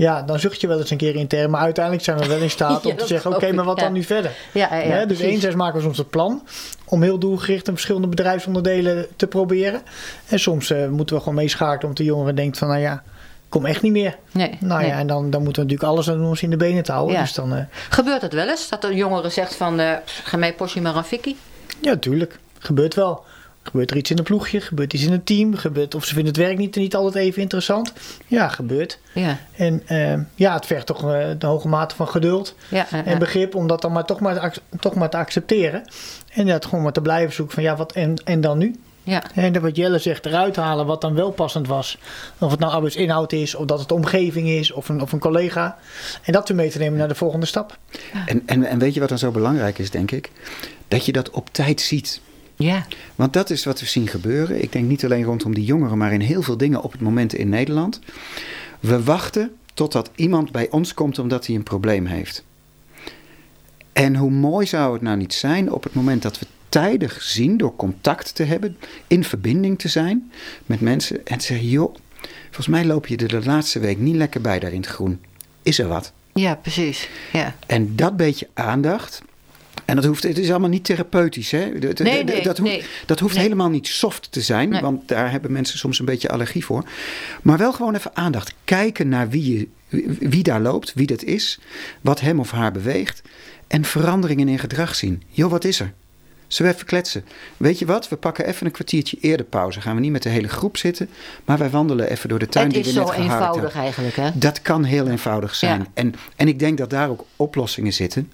Ja, 0.01 0.21
dan 0.21 0.39
zucht 0.39 0.61
je 0.61 0.67
wel 0.67 0.79
eens 0.79 0.89
een 0.89 0.97
keer 0.97 1.15
intern, 1.15 1.49
maar 1.49 1.61
uiteindelijk 1.61 2.03
zijn 2.03 2.17
we 2.17 2.27
wel 2.27 2.41
in 2.41 2.49
staat 2.49 2.83
Ja, 2.83 2.89
om 2.89 2.97
te 2.97 3.07
zeggen, 3.07 3.35
oké, 3.35 3.51
maar 3.51 3.65
wat 3.65 3.79
dan 3.79 3.93
nu 3.93 4.03
verder? 4.03 4.31
ja, 4.51 4.75
ja, 4.75 5.05
dus 5.05 5.19
enerzijds 5.19 5.55
maken 5.55 5.75
we 5.75 5.83
soms 5.83 5.97
het 5.97 6.09
plan 6.09 6.43
om 6.85 7.01
heel 7.01 7.17
doelgericht 7.17 7.67
en 7.67 7.73
verschillende 7.73 8.07
bedrijfsonderdelen 8.07 9.07
te 9.15 9.27
proberen. 9.27 9.81
En 10.27 10.39
soms 10.39 10.71
uh, 10.71 10.87
moeten 10.87 11.15
we 11.15 11.21
gewoon 11.21 11.37
meeschakelen 11.37 11.81
omdat 11.81 11.97
de 11.97 12.03
jongere 12.03 12.33
denkt 12.33 12.57
van, 12.57 12.67
nou 12.67 12.79
ja, 12.79 13.03
kom 13.49 13.65
echt 13.65 13.81
niet 13.81 13.91
meer. 13.91 14.17
Nee, 14.31 14.57
Nou 14.59 14.81
nee. 14.81 14.89
ja, 14.89 14.97
en 14.97 15.07
dan, 15.07 15.29
dan 15.29 15.43
moeten 15.43 15.63
we 15.63 15.69
natuurlijk 15.69 15.97
alles 15.97 16.09
aan 16.09 16.17
doen 16.17 16.27
om 16.27 16.35
ze 16.35 16.43
in 16.43 16.49
de 16.49 16.57
benen 16.57 16.83
te 16.83 16.91
houden. 16.91 17.15
Ja. 17.15 17.21
Dus 17.21 17.33
dan, 17.33 17.53
uh, 17.53 17.59
Gebeurt 17.89 18.21
het 18.21 18.33
wel 18.33 18.49
eens 18.49 18.69
dat 18.69 18.83
een 18.83 18.95
jongere 18.95 19.29
zegt 19.29 19.55
van, 19.55 19.79
eh 19.79 19.93
ga 20.23 20.37
mij 20.37 20.53
postje 20.53 20.81
maar 20.81 20.95
een 20.95 21.03
fikkie? 21.03 21.37
Ja, 21.81 21.97
tuurlijk. 21.97 22.39
Gebeurt 22.59 22.95
wel. 22.95 23.23
Gebeurt 23.63 23.91
er 23.91 23.97
iets 23.97 24.11
in 24.11 24.17
een 24.17 24.23
ploegje? 24.23 24.61
Gebeurt 24.61 24.93
iets 24.93 25.05
in 25.05 25.11
een 25.11 25.23
team? 25.23 25.55
Gebeurt, 25.55 25.95
of 25.95 26.05
ze 26.05 26.13
vinden 26.13 26.33
het 26.33 26.41
werk 26.41 26.57
niet, 26.57 26.75
niet 26.75 26.95
altijd 26.95 27.25
even 27.25 27.41
interessant? 27.41 27.93
Ja, 28.27 28.47
gebeurt. 28.47 28.99
Ja. 29.13 29.37
En 29.55 29.83
uh, 29.89 30.13
ja, 30.35 30.53
het 30.53 30.65
vergt 30.65 30.85
toch 30.85 31.03
uh, 31.03 31.25
de 31.37 31.45
hoge 31.45 31.67
mate 31.67 31.95
van 31.95 32.07
geduld 32.07 32.55
ja, 32.69 32.87
ja, 32.91 33.05
en 33.05 33.19
begrip 33.19 33.55
om 33.55 33.67
dat 33.67 33.81
dan 33.81 33.91
maar 33.91 34.05
toch 34.05 34.19
maar, 34.19 34.57
toch 34.79 34.93
maar 34.93 35.09
te 35.09 35.17
accepteren. 35.17 35.83
En 36.29 36.45
dat 36.45 36.65
gewoon 36.65 36.83
maar 36.83 36.91
te 36.91 37.01
blijven 37.01 37.33
zoeken 37.33 37.53
van 37.53 37.63
ja, 37.63 37.75
wat 37.75 37.91
en, 37.91 38.15
en 38.23 38.41
dan 38.41 38.57
nu? 38.57 38.75
Ja. 39.03 39.23
En 39.33 39.61
wat 39.61 39.75
Jelle 39.75 39.99
zegt, 39.99 40.25
eruit 40.25 40.55
halen 40.55 40.85
wat 40.85 41.01
dan 41.01 41.15
wel 41.15 41.31
passend 41.31 41.67
was. 41.67 41.97
Of 42.37 42.51
het 42.51 42.59
nou 42.59 42.71
arbeidsinhoud 42.71 43.31
is, 43.33 43.55
of 43.55 43.65
dat 43.65 43.79
het 43.79 43.87
de 43.87 43.93
omgeving 43.93 44.47
is, 44.47 44.71
of 44.71 44.89
een, 44.89 45.01
of 45.01 45.11
een 45.11 45.19
collega. 45.19 45.77
En 46.21 46.33
dat 46.33 46.47
weer 46.47 46.57
mee 46.57 46.69
te 46.69 46.77
nemen 46.77 46.97
naar 46.97 47.07
de 47.07 47.15
volgende 47.15 47.45
stap. 47.45 47.77
En, 48.25 48.43
en, 48.45 48.63
en 48.63 48.79
weet 48.79 48.93
je 48.93 48.99
wat 48.99 49.09
dan 49.09 49.17
zo 49.17 49.31
belangrijk 49.31 49.79
is, 49.79 49.89
denk 49.89 50.11
ik? 50.11 50.31
Dat 50.87 51.05
je 51.05 51.11
dat 51.11 51.29
op 51.29 51.49
tijd 51.53 51.81
ziet. 51.81 52.21
Ja. 52.61 52.85
Want 53.15 53.33
dat 53.33 53.49
is 53.49 53.65
wat 53.65 53.79
we 53.79 53.85
zien 53.85 54.07
gebeuren. 54.07 54.61
Ik 54.61 54.71
denk 54.71 54.87
niet 54.87 55.05
alleen 55.05 55.23
rondom 55.23 55.53
die 55.53 55.65
jongeren, 55.65 55.97
maar 55.97 56.13
in 56.13 56.21
heel 56.21 56.41
veel 56.41 56.57
dingen 56.57 56.81
op 56.81 56.91
het 56.91 57.01
moment 57.01 57.33
in 57.33 57.49
Nederland. 57.49 57.99
We 58.79 59.03
wachten 59.03 59.51
totdat 59.73 60.11
iemand 60.15 60.51
bij 60.51 60.69
ons 60.69 60.93
komt 60.93 61.19
omdat 61.19 61.47
hij 61.47 61.55
een 61.55 61.63
probleem 61.63 62.05
heeft. 62.05 62.43
En 63.93 64.15
hoe 64.15 64.31
mooi 64.31 64.65
zou 64.65 64.93
het 64.93 65.01
nou 65.01 65.17
niet 65.17 65.33
zijn 65.33 65.71
op 65.71 65.83
het 65.83 65.93
moment 65.93 66.21
dat 66.21 66.39
we 66.39 66.45
tijdig 66.69 67.21
zien 67.21 67.57
door 67.57 67.75
contact 67.75 68.35
te 68.35 68.43
hebben, 68.43 68.77
in 69.07 69.23
verbinding 69.23 69.79
te 69.79 69.87
zijn 69.87 70.31
met 70.65 70.81
mensen 70.81 71.25
en 71.25 71.37
te 71.37 71.45
zeggen: 71.45 71.67
joh, 71.67 71.95
volgens 72.43 72.67
mij 72.67 72.85
loop 72.85 73.07
je 73.07 73.17
er 73.17 73.27
de 73.27 73.45
laatste 73.45 73.79
week 73.79 73.97
niet 73.97 74.15
lekker 74.15 74.41
bij 74.41 74.59
daar 74.59 74.71
in 74.71 74.81
het 74.81 74.89
groen. 74.89 75.19
Is 75.63 75.79
er 75.79 75.87
wat? 75.87 76.11
Ja, 76.33 76.55
precies. 76.55 77.09
Ja. 77.33 77.55
En 77.67 77.95
dat 77.95 78.17
beetje 78.17 78.47
aandacht. 78.53 79.21
En 79.91 79.97
dat 79.97 80.05
hoeft, 80.05 80.23
het 80.23 80.37
is 80.37 80.49
allemaal 80.49 80.69
niet 80.69 80.83
therapeutisch. 80.83 81.51
Hè? 81.51 81.79
Dat, 81.79 81.99
nee, 81.99 82.23
nee, 82.23 82.43
dat 82.43 82.57
hoeft, 82.57 82.71
nee. 82.71 82.83
dat 83.05 83.19
hoeft 83.19 83.33
Nee. 83.33 83.43
helemaal 83.43 83.69
niet 83.69 83.87
soft 83.87 84.31
te 84.31 84.41
zijn, 84.41 84.81
want 84.81 85.07
daar 85.07 85.31
hebben 85.31 85.51
mensen 85.51 85.77
soms 85.77 85.99
een 85.99 86.05
beetje 86.05 86.29
allergie 86.29 86.65
voor. 86.65 86.83
Maar 87.41 87.57
wel 87.57 87.73
gewoon 87.73 87.95
even 87.95 88.15
aandacht. 88.15 88.53
Kijken 88.63 89.09
naar 89.09 89.29
wie, 89.29 89.57
je, 89.57 89.67
wie- 90.19 90.43
daar 90.43 90.61
loopt, 90.61 90.93
wie 90.93 91.07
dat 91.07 91.23
is, 91.23 91.59
wat 92.01 92.19
hem 92.19 92.39
of 92.39 92.51
haar 92.51 92.71
beweegt. 92.71 93.21
En 93.67 93.85
veranderingen 93.85 94.47
in 94.47 94.59
gedrag 94.59 94.95
zien. 94.95 95.23
Joh, 95.29 95.51
wat 95.51 95.63
is 95.63 95.79
er? 95.79 95.93
Zullen 96.47 96.71
we 96.71 96.77
even 96.77 96.89
kletsen? 96.89 97.25
Weet 97.57 97.79
je 97.79 97.85
wat? 97.85 98.09
We 98.09 98.15
pakken 98.15 98.45
even 98.45 98.65
een 98.65 98.71
kwartiertje 98.71 99.17
eerder 99.21 99.45
pauze. 99.45 99.81
Gaan 99.81 99.95
we 99.95 100.01
niet 100.01 100.11
met 100.11 100.23
de 100.23 100.29
hele 100.29 100.47
groep 100.47 100.77
zitten, 100.77 101.09
maar 101.45 101.57
wij 101.57 101.69
wandelen 101.69 102.09
even 102.09 102.29
door 102.29 102.39
de 102.39 102.47
tuin 102.47 102.65
Het 102.65 102.73
die 102.75 102.83
is 102.83 102.93
we 102.93 102.99
net 102.99 103.07
zo 103.07 103.13
geharkt 103.13 103.33
eenvoudig 103.33 103.75
eigenlijk, 103.75 104.15
hè? 104.15 104.29
Dat 104.33 104.61
kan 104.61 104.83
heel 104.83 105.07
eenvoudig 105.07 105.55
zijn. 105.55 105.79
Ja. 105.79 105.87
En, 105.93 106.13
en 106.35 106.47
ik 106.47 106.59
denk 106.59 106.77
dat 106.77 106.89
daar 106.89 107.09
ook 107.09 107.25
oplossingen 107.35 107.93
zitten. 107.93 108.31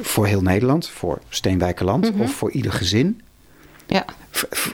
Voor 0.00 0.26
heel 0.26 0.42
Nederland, 0.42 0.88
voor 0.88 1.18
Steenwijkerland 1.28 2.12
Mhm. 2.12 2.20
of 2.22 2.32
voor 2.32 2.50
ieder 2.50 2.72
gezin. 2.72 3.20
Ja. 3.86 4.04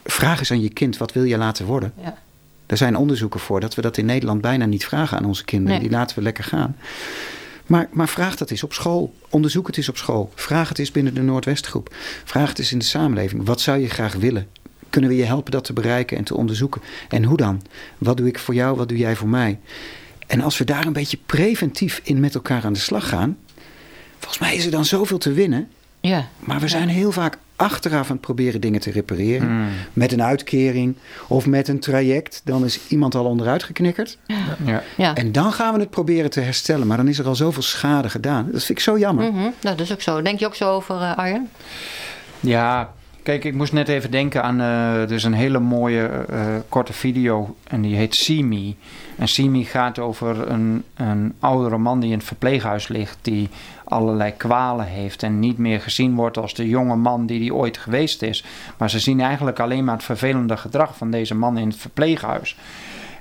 Vraag 0.04 0.38
eens 0.38 0.50
aan 0.50 0.60
je 0.60 0.68
kind, 0.70 0.96
wat 0.96 1.12
wil 1.12 1.24
je 1.24 1.36
laten 1.36 1.66
worden? 1.66 1.92
Ja. 2.02 2.18
Er 2.66 2.76
zijn 2.76 2.96
onderzoeken 2.96 3.40
voor 3.40 3.60
dat 3.60 3.74
we 3.74 3.82
dat 3.82 3.96
in 3.96 4.04
Nederland 4.06 4.40
bijna 4.40 4.64
niet 4.64 4.84
vragen 4.86 5.18
aan 5.18 5.24
onze 5.24 5.44
kinderen. 5.44 5.78
Nee. 5.80 5.88
Die 5.88 5.96
laten 5.98 6.16
we 6.16 6.22
lekker 6.22 6.44
gaan. 6.44 6.76
Maar, 7.66 7.88
maar 7.90 8.08
vraag 8.08 8.36
dat 8.36 8.50
eens 8.50 8.62
op 8.62 8.72
school. 8.72 9.14
Onderzoek 9.28 9.66
het 9.66 9.76
eens 9.76 9.88
op 9.88 9.96
school. 9.96 10.32
Vraag 10.34 10.68
het 10.68 10.78
eens 10.78 10.90
binnen 10.90 11.14
de 11.14 11.22
Noordwestgroep. 11.22 11.94
Vraag 12.24 12.48
het 12.48 12.58
eens 12.58 12.72
in 12.72 12.78
de 12.78 12.84
samenleving. 12.84 13.46
Wat 13.46 13.60
zou 13.60 13.78
je 13.78 13.88
graag 13.88 14.14
willen? 14.14 14.48
Kunnen 14.90 15.10
we 15.10 15.16
je 15.16 15.24
helpen 15.24 15.52
dat 15.52 15.64
te 15.64 15.72
bereiken 15.72 16.16
en 16.16 16.24
te 16.24 16.36
onderzoeken? 16.36 16.80
En 17.08 17.24
hoe 17.24 17.36
dan? 17.36 17.62
Wat 17.98 18.16
doe 18.16 18.26
ik 18.26 18.38
voor 18.38 18.54
jou? 18.54 18.76
Wat 18.76 18.88
doe 18.88 18.98
jij 18.98 19.16
voor 19.16 19.28
mij? 19.28 19.58
En 20.26 20.40
als 20.40 20.58
we 20.58 20.64
daar 20.64 20.86
een 20.86 20.92
beetje 20.92 21.18
preventief 21.26 22.00
in 22.04 22.20
met 22.20 22.34
elkaar 22.34 22.64
aan 22.64 22.72
de 22.72 22.78
slag 22.78 23.08
gaan. 23.08 23.36
Volgens 24.18 24.38
mij 24.38 24.54
is 24.54 24.64
er 24.64 24.70
dan 24.70 24.84
zoveel 24.84 25.18
te 25.18 25.32
winnen. 25.32 25.68
Ja. 26.00 26.28
Maar 26.38 26.60
we 26.60 26.68
zijn 26.68 26.88
heel 26.88 27.12
vaak 27.12 27.38
achteraf 27.56 28.06
aan 28.06 28.16
het 28.16 28.20
proberen 28.20 28.60
dingen 28.60 28.80
te 28.80 28.90
repareren. 28.90 29.48
Mm. 29.48 29.68
Met 29.92 30.12
een 30.12 30.22
uitkering 30.22 30.96
of 31.28 31.46
met 31.46 31.68
een 31.68 31.80
traject. 31.80 32.40
Dan 32.44 32.64
is 32.64 32.80
iemand 32.88 33.14
al 33.14 33.24
onderuit 33.24 33.62
geknikkerd. 33.62 34.18
Ja. 34.64 34.82
Ja. 34.96 35.14
En 35.14 35.32
dan 35.32 35.52
gaan 35.52 35.74
we 35.74 35.80
het 35.80 35.90
proberen 35.90 36.30
te 36.30 36.40
herstellen. 36.40 36.86
Maar 36.86 36.96
dan 36.96 37.08
is 37.08 37.18
er 37.18 37.26
al 37.26 37.34
zoveel 37.34 37.62
schade 37.62 38.08
gedaan. 38.08 38.44
Dat 38.52 38.64
vind 38.64 38.78
ik 38.78 38.84
zo 38.84 38.98
jammer. 38.98 39.32
Mhm. 39.32 39.40
Nou, 39.40 39.52
dat 39.60 39.80
is 39.80 39.92
ook 39.92 40.02
zo. 40.02 40.22
Denk 40.22 40.38
je 40.38 40.46
ook 40.46 40.54
zo 40.54 40.70
over, 40.70 41.00
eh, 41.00 41.16
Arjen? 41.16 41.50
Ja, 42.40 42.92
kijk, 43.26 43.44
ik 43.44 43.54
moest 43.54 43.72
net 43.72 43.88
even 43.88 44.10
denken 44.10 44.42
aan. 44.42 44.60
eh 44.60 45.02
er 45.02 45.12
is 45.12 45.24
een 45.24 45.34
hele 45.34 45.58
mooie 45.58 46.06
eh, 46.06 46.38
korte 46.68 46.92
video 46.92 47.56
en 47.68 47.80
die 47.80 47.96
heet 47.96 48.28
Me. 48.28 48.74
En 49.16 49.50
Me 49.50 49.64
gaat 49.64 49.98
over 49.98 50.50
een, 50.50 50.84
een 50.94 51.34
oudere 51.40 51.78
man 51.78 52.00
die 52.00 52.10
in 52.10 52.18
het 52.18 52.26
verpleeghuis 52.26 52.88
ligt, 52.88 53.18
die 53.22 53.48
allerlei 53.84 54.32
kwalen 54.36 54.86
heeft 54.86 55.22
en 55.22 55.38
niet 55.38 55.58
meer 55.58 55.80
gezien 55.80 56.14
wordt 56.14 56.38
als 56.38 56.54
de 56.54 56.68
jonge 56.68 56.96
man 56.96 57.26
die 57.26 57.38
die 57.38 57.54
ooit 57.54 57.78
geweest 57.78 58.22
is. 58.22 58.44
Maar 58.76 58.90
ze 58.90 58.98
zien 58.98 59.20
eigenlijk 59.20 59.60
alleen 59.60 59.84
maar 59.84 59.94
het 59.94 60.04
vervelende 60.04 60.56
gedrag 60.56 60.96
van 60.96 61.10
deze 61.10 61.34
man 61.34 61.58
in 61.58 61.68
het 61.68 61.76
verpleeghuis. 61.76 62.56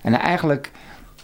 En 0.01 0.13
eigenlijk 0.13 0.71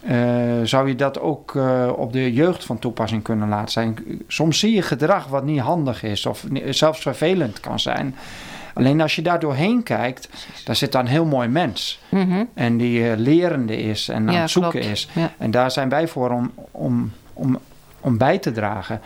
eh, 0.02 0.16
zou 0.62 0.88
je 0.88 0.94
dat 0.94 1.20
ook 1.20 1.56
eh, 1.56 1.92
op 1.96 2.12
de 2.12 2.32
jeugd 2.32 2.64
van 2.64 2.78
toepassing 2.78 3.22
kunnen 3.22 3.48
laten 3.48 3.72
zijn. 3.72 3.98
Soms 4.28 4.58
zie 4.58 4.74
je 4.74 4.82
gedrag 4.82 5.26
wat 5.26 5.44
niet 5.44 5.60
handig 5.60 6.02
is 6.02 6.26
of 6.26 6.44
zelfs 6.70 7.00
vervelend 7.00 7.60
kan 7.60 7.80
zijn. 7.80 8.14
Alleen 8.74 9.00
als 9.00 9.14
je 9.16 9.22
daar 9.22 9.40
doorheen 9.40 9.82
kijkt, 9.82 10.28
daar 10.64 10.76
zit 10.76 10.92
dan 10.92 11.00
een 11.00 11.06
heel 11.10 11.24
mooi 11.24 11.48
mens. 11.48 12.00
Mhm. 12.08 12.44
En 12.54 12.76
die 12.76 13.10
eh, 13.10 13.16
lerende 13.18 13.76
is 13.76 14.08
en 14.08 14.28
aan 14.28 14.34
Ja, 14.34 14.40
het 14.40 14.50
zoeken 14.50 14.70
klopt. 14.70 14.86
is. 14.86 15.08
Ja. 15.12 15.32
En 15.38 15.50
daar 15.50 15.70
zijn 15.70 15.88
wij 15.88 16.08
voor 16.08 16.30
om, 16.30 16.52
om, 16.70 17.12
om, 17.32 17.58
om 18.00 18.18
bij 18.18 18.38
te 18.38 18.52
dragen. 18.52 19.00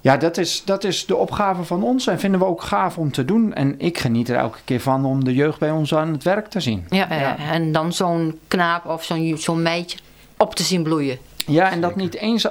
Ja, 0.00 0.16
dat 0.16 0.36
is, 0.36 0.62
dat 0.64 0.84
is 0.84 1.06
de 1.06 1.16
opgave 1.16 1.64
van 1.64 1.82
ons 1.82 2.06
en 2.06 2.18
vinden 2.18 2.40
we 2.40 2.46
ook 2.46 2.62
gaaf 2.62 2.98
om 2.98 3.12
te 3.12 3.24
doen. 3.24 3.54
En 3.54 3.74
ik 3.78 3.98
geniet 3.98 4.28
er 4.28 4.36
elke 4.36 4.58
keer 4.64 4.80
van 4.80 5.04
om 5.04 5.24
de 5.24 5.34
jeugd 5.34 5.58
bij 5.58 5.70
ons 5.70 5.94
aan 5.94 6.12
het 6.12 6.22
werk 6.22 6.46
te 6.48 6.60
zien. 6.60 6.86
Ja, 6.88 7.10
eh, 7.10 7.50
en 7.50 7.72
dan 7.72 7.92
zo'n 7.92 8.38
knaap 8.48 8.86
of 8.86 9.04
zo'n 9.04 9.36
zo'n 9.38 9.62
meidje 9.62 9.98
op 10.36 10.54
te 10.54 10.62
zien 10.62 10.82
bloeien. 10.82 11.18
Ja, 11.46 11.70
en 11.70 11.80
dat 11.80 11.96
niet 11.96 12.14
eens 12.14 12.46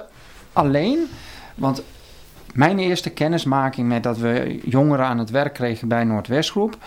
alleen. 0.53 0.99
Want 1.55 1.81
mijn 2.57 2.79
eerste 2.79 3.09
kennismaking 3.09 3.87
met 3.87 4.03
dat 4.03 4.17
we 4.17 4.59
jongeren 4.63 5.05
aan 5.05 5.17
het 5.17 5.29
werk 5.29 5.53
kregen 5.53 5.87
bij 5.87 6.03
Noordwestgroep... 6.03 6.77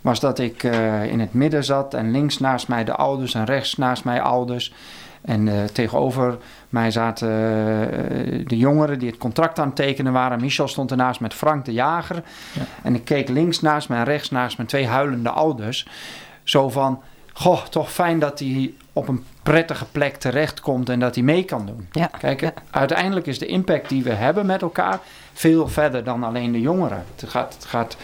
was 0.00 0.20
dat 0.20 0.38
ik 0.38 0.62
eh, 0.62 1.04
in 1.04 1.20
het 1.20 1.34
midden 1.34 1.64
zat 1.64 1.94
en 1.94 2.10
links 2.10 2.38
naast 2.38 2.68
mij 2.68 2.84
de 2.84 2.94
ouders 2.94 3.34
en 3.34 3.44
rechts 3.44 3.76
naast 3.76 4.04
mij 4.04 4.20
ouders. 4.20 4.72
En 5.20 5.48
eh, 5.48 5.64
tegenover 5.64 6.38
mij 6.68 6.90
zaten 6.90 7.28
eh, 7.28 8.46
de 8.46 8.56
jongeren 8.56 8.98
die 8.98 9.08
het 9.08 9.18
contract 9.18 9.58
aan 9.58 9.66
het 9.66 9.76
tekenen 9.76 10.12
waren. 10.12 10.40
Michel 10.40 10.68
stond 10.68 10.90
ernaast 10.90 11.20
met 11.20 11.34
Frank 11.34 11.64
de 11.64 11.72
Jager. 11.72 12.22
Ja. 12.52 12.62
En 12.82 12.94
ik 12.94 13.04
keek 13.04 13.28
links 13.28 13.60
naast 13.60 13.88
mij 13.88 13.98
en 13.98 14.04
rechts 14.04 14.30
naast 14.30 14.56
mijn 14.56 14.68
twee 14.68 14.86
huilende 14.86 15.30
ouders. 15.30 15.86
Zo 16.42 16.68
van, 16.68 17.02
goh, 17.32 17.64
toch 17.64 17.92
fijn 17.92 18.18
dat 18.18 18.38
hij 18.38 18.72
op 18.98 19.08
een 19.08 19.24
prettige 19.42 19.84
plek 19.92 20.16
terechtkomt 20.16 20.88
en 20.88 21.00
dat 21.00 21.14
hij 21.14 21.24
mee 21.24 21.44
kan 21.44 21.66
doen. 21.66 21.88
Ja. 21.92 22.10
Kijk, 22.18 22.40
Ja. 22.40 22.52
uiteindelijk 22.70 23.26
is 23.26 23.38
de 23.38 23.46
impact 23.46 23.88
die 23.88 24.02
we 24.02 24.12
hebben 24.12 24.46
met 24.46 24.62
elkaar 24.62 24.98
veel 25.32 25.68
verder 25.68 26.04
dan 26.04 26.22
alleen 26.24 26.52
de 26.52 26.60
jongeren. 26.60 27.04
Het 27.16 27.30
gaat, 27.30 27.54
het 27.54 27.64
gaat 27.64 27.96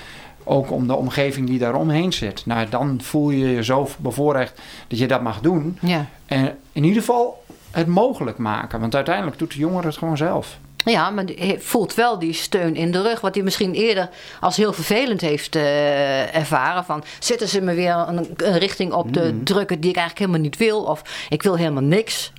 ook 0.45 0.71
om 0.71 0.87
de 0.87 0.95
omgeving 0.95 1.47
die 1.47 1.59
daaromheen 1.59 2.13
zit. 2.13 2.47
Nou, 2.47 2.69
dan 2.69 3.01
voel 3.03 3.31
je 3.31 3.49
je 3.49 3.65
zo 3.65 3.89
bevoorrecht 3.99 4.61
dat 4.89 4.99
je 4.99 5.07
dat 5.07 5.23
mag 5.23 5.41
doen. 5.41 5.79
Ja. 5.81 6.07
En 6.27 6.57
in 6.73 6.85
ieder 6.85 7.01
geval 7.01 7.45
het 7.71 7.87
mogelijk 7.87 8.39
maken. 8.39 8.81
Want 8.81 8.95
uiteindelijk 8.95 9.39
doet 9.39 9.53
de 9.53 9.59
jongere 9.59 9.87
het 9.87 9.97
gewoon 9.97 10.17
zelf. 10.17 10.59
Ja, 10.85 11.11
maar 11.11 11.27
die 11.27 11.57
voelt 11.59 11.95
wel 11.95 12.19
die 12.19 12.33
steun 12.33 12.77
in 12.77 12.91
de 12.91 13.03
rug. 13.03 13.21
Wat 13.21 13.35
hij 13.35 13.45
misschien 13.45 13.73
eerder 13.75 14.09
als 14.41 14.57
heel 14.57 14.73
vervelend 14.73 15.21
heeft 15.21 15.57
eh, 15.57 16.35
ervaren. 16.37 16.85
Van 16.85 17.05
zitten 17.19 17.49
ze 17.49 17.61
me 17.61 17.75
weer 17.75 17.95
een, 17.95 18.29
een 18.37 18.59
richting 18.59 18.93
op 18.93 19.13
te 19.13 19.41
drukken 19.45 19.81
die 19.81 19.91
ik 19.91 19.97
eigenlijk 19.97 20.27
helemaal 20.27 20.51
niet 20.51 20.57
wil. 20.57 20.83
Of 20.83 21.27
ik 21.29 21.43
wil 21.43 21.57
helemaal 21.57 21.83
niks. 21.83 22.33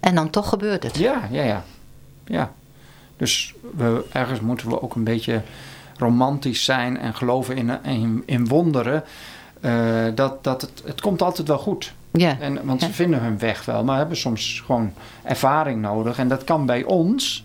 En 0.00 0.14
dan 0.14 0.30
toch 0.30 0.48
gebeurt 0.48 0.82
het. 0.82 0.96
Ja, 0.96 1.28
ja, 1.30 1.42
ja. 1.42 1.64
ja. 2.24 2.52
Dus 3.16 3.54
we, 3.76 4.04
ergens 4.12 4.40
moeten 4.40 4.68
we 4.68 4.82
ook 4.82 4.94
een 4.94 5.04
beetje 5.04 5.42
romantisch 5.98 6.64
zijn 6.64 6.98
en 6.98 7.14
geloven 7.14 7.56
in, 7.56 7.70
in, 7.84 8.22
in 8.26 8.46
wonderen. 8.48 9.04
Eh, 9.60 10.04
dat 10.14 10.44
dat 10.44 10.60
het, 10.60 10.82
het 10.84 11.00
komt 11.00 11.22
altijd 11.22 11.48
wel 11.48 11.58
goed. 11.58 11.92
Ja. 12.12 12.36
En, 12.40 12.64
want 12.66 12.80
Ja. 12.80 12.86
ze 12.86 12.92
vinden 12.92 13.20
hun 13.20 13.38
weg 13.38 13.64
wel, 13.64 13.84
maar 13.84 13.96
hebben 13.96 14.16
soms 14.16 14.62
gewoon 14.66 14.92
ervaring 15.22 15.80
nodig. 15.80 16.18
En 16.18 16.28
dat 16.28 16.44
kan 16.44 16.66
bij 16.66 16.82
ons, 16.84 17.44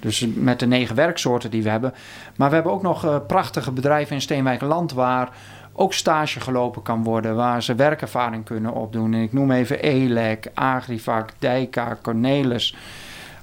dus 0.00 0.26
met 0.34 0.58
de 0.58 0.66
negen 0.66 0.94
werksoorten 0.94 1.50
die 1.50 1.62
we 1.62 1.68
hebben. 1.68 1.94
Maar 2.36 2.48
we 2.48 2.54
hebben 2.54 2.72
ook 2.72 2.82
nog 2.82 3.04
eh, 3.04 3.16
prachtige 3.26 3.72
bedrijven 3.72 4.14
in 4.14 4.20
Steenwijkerland 4.20 4.92
waar 4.92 5.30
ook 5.72 5.92
stage 5.92 6.40
gelopen 6.40 6.82
kan 6.82 7.02
worden. 7.02 7.36
Waar 7.36 7.62
ze 7.62 7.74
werkervaring 7.74 8.44
kunnen 8.44 8.72
opdoen. 8.72 9.14
En 9.14 9.22
ik 9.22 9.32
noem 9.32 9.50
even 9.50 9.82
ELEC, 9.82 10.50
Agrivac, 10.54 11.30
Dijka, 11.38 11.98
Cornelis. 12.02 12.76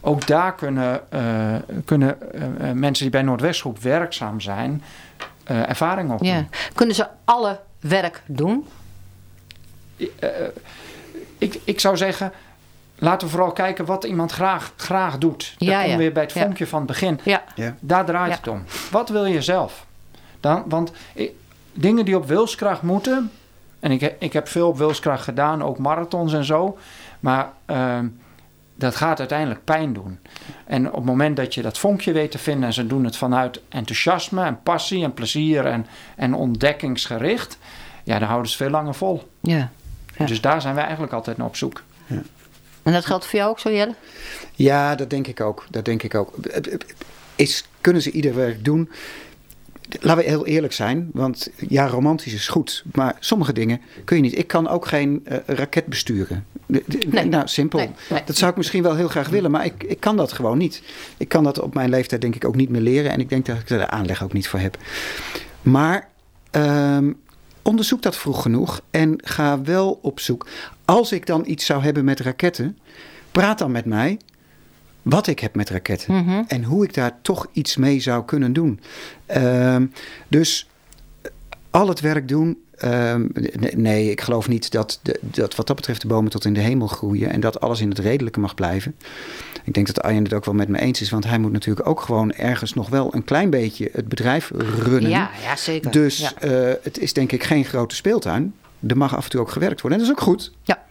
Ook 0.02 0.28
daar 0.28 0.56
kunnen, 0.56 1.12
eh, 1.12 1.56
kunnen 1.86 2.34
eh, 2.34 2.72
mensen 2.72 3.04
die 3.04 3.10
bij 3.14 3.22
Noordwestgroep 3.22 3.80
werkzaam 3.80 4.42
zijn... 4.42 4.84
ervaring 5.44 6.12
opdoen. 6.12 6.28
ja. 6.28 6.46
Kunnen 6.74 6.96
ze 6.96 7.08
alle 7.26 7.60
werk 7.80 8.22
doen? 8.26 8.66
Ik, 11.38 11.60
ik 11.64 11.80
zou 11.80 11.98
zeggen, 11.98 12.32
laten 12.96 13.28
we 13.28 13.34
vooral 13.34 13.52
kijken 13.52 13.86
wat 13.86 14.04
iemand 14.04 14.32
graag, 14.32 14.72
graag 14.76 15.18
doet. 15.18 15.56
Dan 15.58 15.68
Ja, 15.68 15.82
ja. 15.82 15.98
weer 15.98 16.12
bij 16.14 16.24
het 16.24 16.32
Ja. 16.34 16.42
vonkje 16.42 16.68
van 16.68 16.78
het 16.80 16.88
begin. 16.88 17.20
Ja. 17.24 17.44
Ja. 17.56 17.76
Daar 17.80 18.06
draait 18.06 18.32
Ja. 18.32 18.38
het 18.38 18.48
om. 18.48 18.64
Wat 18.92 19.10
wil 19.10 19.26
je 19.26 19.42
zelf? 19.42 19.86
Dan, 20.40 20.64
want 20.68 20.92
ik- 21.14 21.32
dingen 21.74 22.06
die 22.06 22.18
op 22.18 22.28
wilskracht 22.28 22.82
moeten. 22.82 23.32
En 23.80 23.92
ik, 23.92 24.16
ik 24.20 24.34
heb 24.34 24.48
veel 24.48 24.68
op 24.68 24.78
wilskracht 24.78 25.24
gedaan, 25.24 25.64
ook 25.64 25.78
marathons 25.78 26.34
en 26.34 26.46
zo. 26.46 26.78
Maar 27.20 27.50
ehm, 27.66 28.08
dat 28.76 28.96
gaat 28.96 29.20
uiteindelijk 29.20 29.64
pijn 29.64 29.94
doen. 29.94 30.20
En 30.66 30.88
op 30.88 30.96
het 30.96 31.06
moment 31.06 31.36
dat 31.38 31.54
je 31.54 31.62
dat 31.62 31.78
vonkje 31.78 32.12
weet 32.12 32.32
te 32.32 32.38
vinden, 32.38 32.66
en 32.68 32.74
ze 32.74 32.88
doen 32.88 33.04
het 33.04 33.18
vanuit 33.18 33.62
enthousiasme 33.70 34.44
en 34.44 34.60
passie 34.64 35.04
en 35.04 35.14
plezier 35.14 35.66
en, 35.66 35.86
en 36.16 36.34
ontdekkingsgericht, 36.34 37.58
ja, 38.04 38.20
dan 38.20 38.28
houden 38.28 38.52
ze 38.52 38.58
veel 38.58 38.70
langer 38.70 38.96
vol. 38.96 39.30
Ja. 39.42 39.70
Ja. 40.18 40.26
Dus 40.26 40.42
daar 40.42 40.62
zijn 40.62 40.74
wij 40.76 40.84
eigenlijk 40.84 41.14
altijd 41.14 41.38
naar 41.38 41.48
op 41.48 41.56
zoek. 41.56 41.82
En 42.86 42.94
dat 42.94 43.06
geldt 43.06 43.26
voor 43.26 43.40
jou 43.40 43.52
ook 43.52 43.60
zo, 43.60 43.72
Jelle? 43.72 43.94
Ja, 44.54 44.96
dat 44.96 45.10
denk 45.10 45.28
ik 45.28 45.42
ook. 45.42 45.66
Dat 45.70 45.86
denk 45.86 46.04
ik 46.04 46.16
ook. 46.16 46.34
Is, 47.36 47.66
kunnen 47.82 48.02
ze 48.02 48.12
ieder 48.12 48.36
werk 48.36 48.66
doen? 48.66 48.90
Laten 50.00 50.24
we 50.24 50.30
heel 50.30 50.46
eerlijk 50.46 50.74
zijn, 50.74 51.10
want 51.14 51.50
ja, 51.70 51.88
romantisch 51.88 52.34
is 52.34 52.48
goed, 52.48 52.84
maar 52.94 53.16
sommige 53.20 53.54
dingen 53.54 53.82
kun 54.04 54.16
je 54.16 54.22
niet. 54.22 54.38
Ik 54.38 54.48
kan 54.48 54.68
ook 54.68 54.86
geen 54.88 55.22
eh, 55.26 55.38
raket 55.46 55.86
besturen. 55.86 56.46
De- 56.66 56.84
de- 56.86 57.06
Nee. 57.12 57.26
Nou, 57.26 57.48
simpel. 57.48 57.80
Nee, 57.80 57.90
nee. 58.10 58.22
Dat 58.26 58.36
zou 58.38 58.52
ik 58.52 58.58
misschien 58.58 58.84
wel 58.84 58.96
heel 58.96 59.08
graag 59.08 59.30
willen, 59.30 59.52
maar 59.52 59.66
ik, 59.66 59.84
ik 59.84 60.00
kan 60.00 60.18
dat 60.18 60.32
gewoon 60.32 60.58
niet. 60.58 60.82
Ik 61.18 61.30
kan 61.30 61.44
dat 61.44 61.60
op 61.60 61.74
mijn 61.74 61.90
leeftijd 61.90 62.22
denk 62.22 62.36
ik 62.36 62.46
ook 62.46 62.56
niet 62.56 62.70
meer 62.70 62.82
leren 62.82 63.12
en 63.12 63.20
ik 63.20 63.30
denk 63.30 63.46
dat 63.46 63.58
ik 63.60 63.70
er 63.70 63.78
de 63.78 63.88
aanleg 63.90 64.24
ook 64.24 64.34
niet 64.34 64.48
voor 64.48 64.60
heb. 64.60 64.78
Maar 65.62 66.08
ehm, 66.52 67.12
onderzoek 67.62 68.02
dat 68.02 68.18
vroeg 68.18 68.42
genoeg 68.42 68.82
en 68.92 69.14
ga 69.24 69.62
wel 69.62 70.00
op 70.02 70.20
zoek. 70.20 70.48
Als 70.86 71.12
ik 71.12 71.26
dan 71.26 71.44
iets 71.46 71.66
zou 71.66 71.84
hebben 71.84 72.06
met 72.06 72.20
raketten, 72.20 72.78
praat 73.32 73.58
dan 73.60 73.72
met 73.72 73.86
mij 73.86 74.18
wat 75.02 75.28
ik 75.28 75.40
heb 75.40 75.56
met 75.56 75.70
raketten. 75.70 76.14
Mhm. 76.16 76.44
En 76.48 76.64
hoe 76.64 76.84
ik 76.84 76.94
daar 76.94 77.18
toch 77.22 77.48
iets 77.52 77.76
mee 77.78 78.00
zou 78.00 78.26
kunnen 78.26 78.54
doen. 78.54 78.80
Ehm, 79.26 79.86
dus 80.28 80.70
eh, 81.22 81.32
al 81.70 81.88
het 81.88 82.00
werk 82.00 82.28
doen. 82.28 82.60
ehm, 82.76 83.26
nee, 83.76 84.12
ik 84.12 84.22
geloof 84.22 84.48
niet 84.48 84.72
dat, 84.72 85.00
de, 85.02 85.20
dat 85.22 85.56
wat 85.56 85.68
dat 85.68 85.76
betreft 85.76 86.02
de 86.02 86.08
bomen 86.08 86.32
tot 86.32 86.46
in 86.46 86.54
de 86.54 86.60
hemel 86.60 86.88
groeien. 86.88 87.30
En 87.30 87.40
dat 87.40 87.60
alles 87.60 87.82
in 87.82 87.90
het 87.90 88.00
redelijke 88.00 88.40
mag 88.40 88.56
blijven. 88.56 88.96
Ik 89.64 89.74
denk 89.74 89.88
dat 89.88 90.02
Arjen 90.02 90.24
het 90.24 90.34
ook 90.34 90.46
wel 90.46 90.54
met 90.54 90.68
me 90.68 90.80
eens 90.80 91.02
is. 91.02 91.10
Want 91.10 91.26
hij 91.26 91.38
moet 91.40 91.52
natuurlijk 91.52 91.88
ook 91.88 92.02
gewoon 92.02 92.32
ergens 92.34 92.74
nog 92.74 92.90
wel 92.90 93.14
een 93.16 93.24
klein 93.24 93.50
beetje 93.50 93.90
het 93.92 94.08
bedrijf 94.08 94.52
runnen. 94.78 95.10
Ja, 95.10 95.30
ja 95.44 95.56
zeker. 95.56 95.92
Dus 95.92 96.20
Ja. 96.20 96.34
eh, 96.40 96.74
het 96.84 97.00
is 97.00 97.14
denk 97.14 97.32
ik 97.32 97.44
geen 97.44 97.66
grote 97.66 97.96
speeltuin. 97.96 98.54
Er 98.88 98.98
mag 98.98 99.16
af 99.16 99.24
en 99.24 99.30
toe 99.30 99.42
ook 99.42 99.52
gewerkt 99.52 99.82
worden. 99.82 100.00
En 100.00 100.06
dat 100.06 100.16
is 100.16 100.22
ook 100.22 100.28
goed. 100.28 100.52
Ja. 100.64 100.84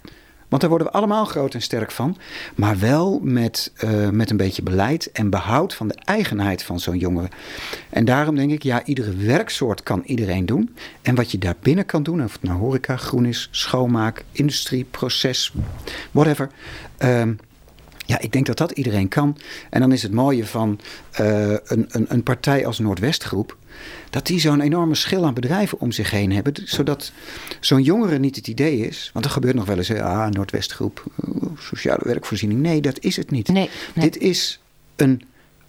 Want 0.55 0.67
daar 0.67 0.75
worden 0.75 0.93
we 0.93 0.99
allemaal 0.99 1.25
groot 1.25 1.55
en 1.55 1.63
sterk 1.63 1.91
van. 1.91 2.17
Maar 2.55 2.79
wel 2.79 3.21
met, 3.23 3.73
eh, 3.77 4.09
met 4.09 4.31
een 4.31 4.37
beetje 4.37 4.63
beleid 4.63 5.13
en 5.13 5.31
behoud 5.31 5.75
van 5.75 5.89
de 5.89 5.95
eigenheid 6.05 6.63
van 6.63 6.81
zo'n 6.81 6.99
jongere. 6.99 7.29
En 7.91 8.05
daarom 8.05 8.37
denk 8.37 8.51
ik, 8.51 8.63
ja, 8.63 8.85
iedere 8.85 9.15
werksoort 9.17 9.83
kan 9.83 10.03
iedereen 10.07 10.47
doen. 10.47 10.75
En 11.03 11.15
wat 11.15 11.31
je 11.31 11.39
daarbinnen 11.39 11.87
kan 11.87 12.03
doen, 12.03 12.25
of 12.25 12.33
het 12.33 12.43
nou 12.43 12.59
horeca, 12.59 12.97
groen 12.97 13.27
is, 13.27 13.49
schoonmaak, 13.51 14.25
industrie, 14.33 14.85
proces, 14.85 15.53
whatever. 16.11 16.51
Ehm, 16.97 17.35
ja, 18.05 18.21
ik 18.21 18.33
denk 18.33 18.47
dat 18.47 18.57
dat 18.57 18.71
iedereen 18.71 19.09
kan. 19.09 19.37
En 19.71 19.81
dan 19.81 19.93
is 19.93 20.03
het 20.03 20.13
mooie 20.13 20.47
van 20.47 20.81
eh, 21.11 21.51
een, 21.51 21.87
een, 21.89 22.07
een 22.09 22.23
partij 22.23 22.67
als 22.67 22.79
Noordwestgroep. 22.79 23.57
Dat 24.11 24.27
die 24.27 24.41
zo'n 24.41 24.61
enorme 24.61 24.95
schil 24.95 25.25
aan 25.25 25.35
bedrijven 25.35 25.81
om 25.81 25.93
zich 25.93 26.11
heen 26.11 26.33
hebben. 26.33 26.53
Zodat 26.65 27.13
zo'n 27.61 27.83
jongere 27.83 28.19
niet 28.19 28.37
het 28.37 28.49
idee 28.49 28.79
is. 28.79 29.11
Want 29.13 29.25
er 29.25 29.31
gebeurt 29.31 29.55
nog 29.55 29.67
wel 29.67 29.77
eens. 29.77 29.91
Ah, 29.91 30.31
Noordwestgroep, 30.31 31.05
eh, 31.23 31.29
sociale 31.59 32.03
werkvoorziening. 32.05 32.61
Nee, 32.61 32.81
dat 32.81 33.01
is 33.01 33.17
het 33.17 33.31
niet. 33.31 33.49
Nee, 33.49 33.71
nee. 33.95 34.11
Dit 34.11 34.23
is 34.23 34.61
een 34.97 35.23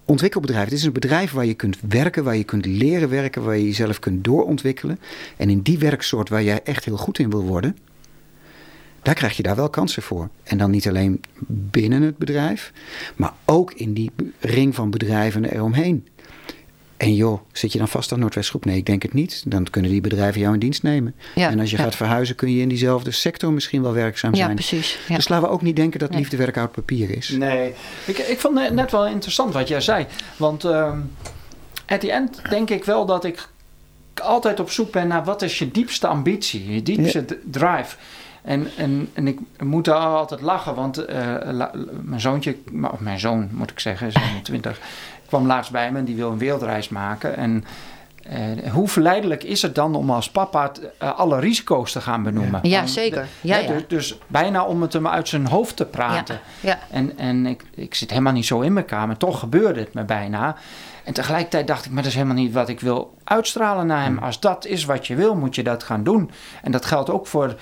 ontwikkelbedrijf. 0.06 0.70
Dit 0.70 0.78
is 0.78 0.84
een 0.84 0.92
bedrijf 0.92 1.32
waar 1.32 1.46
je 1.46 1.54
kunt 1.54 1.78
werken, 1.90 2.24
waar 2.24 2.38
je 2.38 2.44
kunt 2.44 2.66
leren 2.66 3.10
werken, 3.10 3.44
waar 3.44 3.58
je 3.58 3.66
jezelf 3.66 4.00
kunt 4.00 4.24
doorontwikkelen. 4.24 5.00
En 5.38 5.50
in 5.50 5.62
die 5.62 5.78
werksoort 5.78 6.30
waar 6.30 6.44
jij 6.44 6.62
echt 6.64 6.86
heel 6.86 6.98
goed 6.98 7.20
in 7.20 7.30
wil 7.30 7.44
worden, 7.44 7.78
daar 9.06 9.16
krijg 9.16 9.38
je 9.38 9.44
daar 9.44 9.56
wel 9.56 9.70
kansen 9.70 10.02
voor. 10.04 10.30
En 10.44 10.58
dan 10.58 10.72
niet 10.72 10.88
alleen 10.88 11.22
binnen 11.48 12.02
het 12.02 12.18
bedrijf, 12.18 12.72
maar 13.16 13.34
ook 13.46 13.74
in 13.74 13.94
die 13.94 14.12
ring 14.40 14.76
van 14.76 14.90
bedrijven 14.90 15.46
eromheen. 15.54 16.08
En 16.98 17.16
joh, 17.16 17.40
zit 17.52 17.72
je 17.72 17.78
dan 17.78 17.88
vast 17.88 18.12
aan 18.12 18.20
Noordwestgroep? 18.20 18.66
Nee, 18.66 18.78
ik 18.78 18.86
denk 18.86 19.04
het 19.04 19.14
niet. 19.14 19.44
Dan 19.48 19.64
kunnen 19.70 19.92
die 19.92 20.02
bedrijven 20.02 20.42
jou 20.42 20.54
in 20.54 20.60
dienst 20.60 20.84
nemen. 20.84 21.16
Ja, 21.36 21.50
en 21.50 21.60
als 21.60 21.70
je 21.72 21.78
ja. 21.78 21.84
gaat 21.84 21.96
verhuizen, 21.96 22.36
kun 22.36 22.52
je 22.52 22.62
in 22.62 22.68
diezelfde 22.68 23.12
sector 23.12 23.54
misschien 23.54 23.82
wel 23.82 23.94
werkzaam 23.94 24.34
Ja, 24.34 24.44
zijn. 24.44 24.56
precies. 24.56 25.00
Ja. 25.08 25.16
Dus 25.16 25.28
laten 25.28 25.48
we 25.48 25.54
ook 25.54 25.62
niet 25.62 25.76
denken 25.76 26.00
dat 26.00 26.10
Nee. 26.10 26.20
liefdewerk 26.20 26.58
oud 26.58 26.72
papier 26.72 27.18
is. 27.18 27.30
Nee, 27.30 27.74
ik, 28.06 28.18
ik 28.18 28.40
vond 28.40 28.60
het 28.60 28.74
net 28.74 28.92
wel 28.92 29.08
interessant 29.08 29.54
wat 29.54 29.68
jij 29.68 29.82
zei. 29.82 30.06
Want 30.38 30.64
ehm 30.64 31.00
at 31.86 32.00
the 32.00 32.12
end 32.12 32.42
denk 32.50 32.70
ik 32.70 32.84
wel 32.84 33.06
dat 33.06 33.24
ik 33.24 33.48
altijd 34.24 34.60
op 34.60 34.70
zoek 34.70 34.92
ben 34.92 35.08
naar 35.08 35.24
wat 35.24 35.42
is 35.42 35.60
je 35.60 35.72
diepste 35.72 36.08
ambitie, 36.08 36.74
je 36.74 36.84
diepste 36.84 37.26
drive. 37.52 37.96
En, 38.46 38.68
en, 38.78 39.10
en 39.14 39.28
ik 39.28 39.40
moet 39.64 39.86
daar 39.86 39.96
altijd 39.98 40.42
lachen, 40.42 40.76
want 40.76 40.98
eh, 41.06 41.36
la- 41.52 41.72
mijn 42.02 42.22
zoontje, 42.22 42.58
of 42.92 43.00
mijn 43.00 43.20
zoon 43.20 43.50
moet 43.52 43.72
ik 43.72 43.80
zeggen, 43.80 44.08
is 44.08 44.16
21, 44.30 44.80
kwam 45.28 45.46
laatst 45.46 45.72
bij 45.72 45.92
me 45.92 45.98
en 46.00 46.06
die 46.06 46.16
wil 46.16 46.32
een 46.32 46.38
wereldreis 46.38 46.90
maken. 46.90 47.38
En 47.38 47.64
eh, 48.24 48.72
hoe 48.72 48.88
verleidelijk 48.88 49.44
is 49.44 49.62
het 49.62 49.76
dan 49.76 49.96
om 49.96 50.10
als 50.10 50.30
papa 50.32 50.70
t- 50.70 50.82
eh, 50.98 51.20
alle 51.20 51.40
risico's 51.40 51.92
te 51.92 52.02
gaan 52.02 52.24
benoemen? 52.24 52.60
Ja, 52.64 52.88
zeker. 52.88 53.28
Ja, 53.42 53.58
ja. 53.58 53.68
Dus, 53.68 53.84
dus 53.88 54.18
bijna 54.28 54.64
om 54.64 54.82
het 54.82 54.94
hem 54.94 55.08
uit 55.08 55.28
zijn 55.28 55.48
hoofd 55.48 55.76
te 55.76 55.86
praten. 55.86 56.40
Ja. 56.60 56.80
En, 56.90 57.18
en 57.18 57.46
ik, 57.46 57.64
ik 57.76 57.96
zit 57.96 58.10
helemaal 58.10 58.34
niet 58.34 58.46
zo 58.46 58.62
in 58.62 58.74
mijn 58.74 58.86
kamer. 58.86 59.18
Toch 59.18 59.40
gebeurde 59.40 59.80
het 59.80 59.94
me 59.94 60.04
bijna. 60.04 60.56
En 61.04 61.14
tegelijkertijd 61.14 61.68
dacht 61.68 61.86
ik, 61.86 61.92
maar 61.92 62.02
dat 62.02 62.12
is 62.12 62.18
helemaal 62.18 62.38
niet 62.44 62.54
wat 62.54 62.70
ik 62.70 62.80
wil 62.80 63.18
uitstralen 63.24 63.88
naar 63.88 64.04
hem. 64.04 64.18
Als 64.18 64.40
dat 64.40 64.66
is 64.66 64.86
wat 64.86 65.08
je 65.08 65.16
wil, 65.16 65.36
moet 65.36 65.56
je 65.56 65.64
dat 65.64 65.84
gaan 65.84 66.04
doen. 66.04 66.32
En 66.62 66.72
dat 66.72 66.86
geldt 66.86 67.10
ook 67.10 67.28
voor 67.28 67.56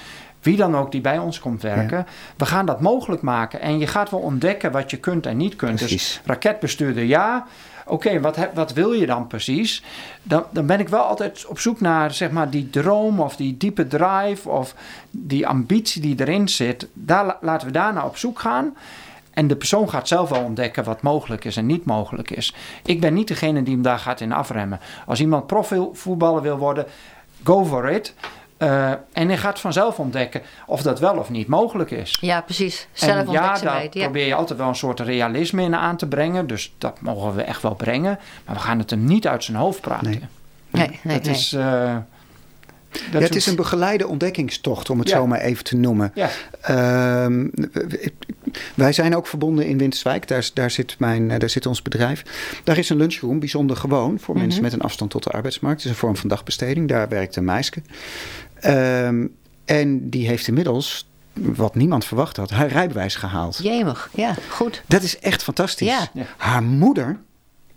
wie 0.44 0.58
dan 0.58 0.78
ook 0.78 0.92
die 0.92 1.02
bij 1.02 1.18
ons 1.18 1.40
komt 1.40 1.62
werken. 1.62 2.06
We 2.38 2.46
gaan 2.46 2.66
dat 2.66 2.82
mogelijk 2.82 3.22
maken. 3.22 3.62
En 3.62 3.80
je 3.80 3.88
gaat 3.88 4.10
wel 4.10 4.20
ontdekken 4.20 4.72
wat 4.72 4.92
je 4.92 4.98
kunt 4.98 5.26
en 5.26 5.38
niet 5.38 5.56
kunt. 5.56 5.76
Precies. 5.76 6.14
Dus 6.14 6.22
raketbestuurder, 6.26 7.04
ja. 7.04 7.46
Oké, 7.86 8.20
wat, 8.20 8.38
wat 8.54 8.74
wil 8.74 8.92
je 8.92 9.06
dan 9.06 9.28
precies? 9.28 9.84
Dan, 10.24 10.44
dan 10.52 10.66
ben 10.66 10.80
ik 10.80 10.90
wel 10.90 11.02
altijd 11.04 11.46
op 11.46 11.60
zoek 11.60 11.80
naar 11.82 12.14
zeg 12.14 12.32
maar, 12.32 12.50
die 12.50 12.70
droom 12.70 13.20
of 13.20 13.36
die 13.36 13.58
diepe 13.58 13.88
drive 13.88 14.50
of 14.50 14.76
die 15.12 15.48
ambitie 15.48 16.02
die 16.02 16.16
erin 16.20 16.48
zit. 16.50 16.88
Daar, 16.94 17.26
la- 17.26 17.38
laten 17.42 17.68
we 17.68 17.74
daar 17.74 17.94
naar 17.94 18.06
op 18.06 18.18
zoek 18.18 18.40
gaan. 18.40 18.76
En 19.32 19.48
de 19.48 19.56
persoon 19.56 19.90
gaat 19.90 20.08
zelf 20.08 20.30
wel 20.30 20.44
ontdekken 20.44 20.84
wat 20.84 21.02
mogelijk 21.02 21.46
is 21.46 21.58
en 21.58 21.66
niet 21.66 21.86
mogelijk 21.86 22.32
is. 22.32 22.56
Ik 22.86 23.00
ben 23.02 23.14
niet 23.14 23.28
degene 23.28 23.64
die 23.64 23.74
hem 23.74 23.84
daar 23.84 24.00
gaat 24.00 24.22
in 24.22 24.32
afremmen. 24.32 24.80
Als 25.06 25.20
iemand 25.20 25.48
profielvoetballer 25.48 26.42
wil 26.42 26.58
worden, 26.58 26.86
go 27.44 27.66
for 27.66 27.90
it. 27.90 28.14
Eh, 28.64 28.92
en 29.14 29.28
hij 29.28 29.38
gaat 29.38 29.60
vanzelf 29.60 30.00
ontdekken 30.00 30.42
of 30.66 30.82
dat 30.82 31.00
wel 31.00 31.18
of 31.18 31.30
niet 31.30 31.48
mogelijk 31.48 31.92
is. 31.92 32.18
ja, 32.22 32.42
precies. 32.42 32.88
En 33.00 33.30
ja, 33.32 33.60
daar 33.60 33.90
probeer 33.90 34.26
je 34.28 34.34
altijd 34.36 34.60
wel 34.60 34.68
een 34.68 34.76
soort 34.76 35.00
realisme 35.00 35.62
in 35.64 35.76
aan 35.76 35.98
te 35.98 36.08
brengen. 36.08 36.48
Dus 36.48 36.74
dat 36.78 37.02
mogen 37.02 37.36
we 37.36 37.42
echt 37.42 37.62
wel 37.62 37.76
brengen. 37.76 38.20
Maar 38.46 38.56
we 38.56 38.62
gaan 38.62 38.80
het 38.80 38.90
hem 38.90 39.04
niet 39.06 39.28
uit 39.28 39.44
zijn 39.44 39.58
hoofd 39.58 39.82
praten. 39.82 40.10
Nee. 40.10 40.22
Nee, 40.70 41.00
nee, 41.04 41.16
dat 41.18 41.26
nee. 41.26 41.36
is... 41.36 41.54
eh, 41.54 41.62
Ja, 43.12 43.20
het 43.20 43.36
is 43.36 43.46
een 43.46 43.56
begeleide 43.56 44.08
ontdekkingstocht, 44.08 44.90
om 44.90 45.00
het 45.00 45.10
Ja. 45.10 45.16
zo 45.16 45.28
maar 45.28 45.40
even 45.40 45.64
te 45.64 45.76
noemen. 45.76 46.12
Ja, 46.16 46.30
Ehm, 46.62 47.48
wij 48.76 48.94
zijn 48.94 49.16
ook 49.16 49.28
verbonden 49.28 49.68
in 49.68 49.78
Winterswijk. 49.78 50.28
Daar, 50.28 50.50
daar, 50.54 50.72
zit 50.72 51.00
mijn, 51.00 51.32
eh, 51.32 51.40
daar 51.40 51.50
zit 51.50 51.66
ons 51.66 51.82
bedrijf. 51.82 52.24
Daar 52.64 52.78
is 52.78 52.90
een 52.90 52.98
lunchroom, 52.98 53.40
bijzonder 53.40 53.78
gewoon, 53.78 54.20
voor 54.20 54.38
mensen 54.38 54.62
met 54.62 54.74
een 54.74 54.82
afstand 54.82 55.12
tot 55.12 55.24
de 55.24 55.30
arbeidsmarkt. 55.30 55.78
Het 55.78 55.86
is 55.86 55.92
een 55.92 56.02
vorm 56.02 56.16
van 56.16 56.30
dagbesteding. 56.30 56.88
Daar 56.88 57.10
werkt 57.10 57.36
een 57.36 57.46
meisje. 57.46 57.82
Ehm, 58.60 59.28
en 59.66 60.10
die 60.10 60.28
heeft 60.28 60.48
inmiddels, 60.48 61.10
wat 61.34 61.76
niemand 61.76 62.06
verwacht 62.06 62.38
had, 62.38 62.50
haar 62.50 62.68
rijbewijs 62.68 63.16
gehaald. 63.16 63.60
Jemig. 63.64 64.10
Ja, 64.16 64.36
goed. 64.50 64.84
Dat 64.88 65.02
is 65.02 65.20
echt 65.20 65.44
fantastisch. 65.44 65.88
Ja. 65.88 66.26
Haar 66.38 66.64
moeder 66.64 67.20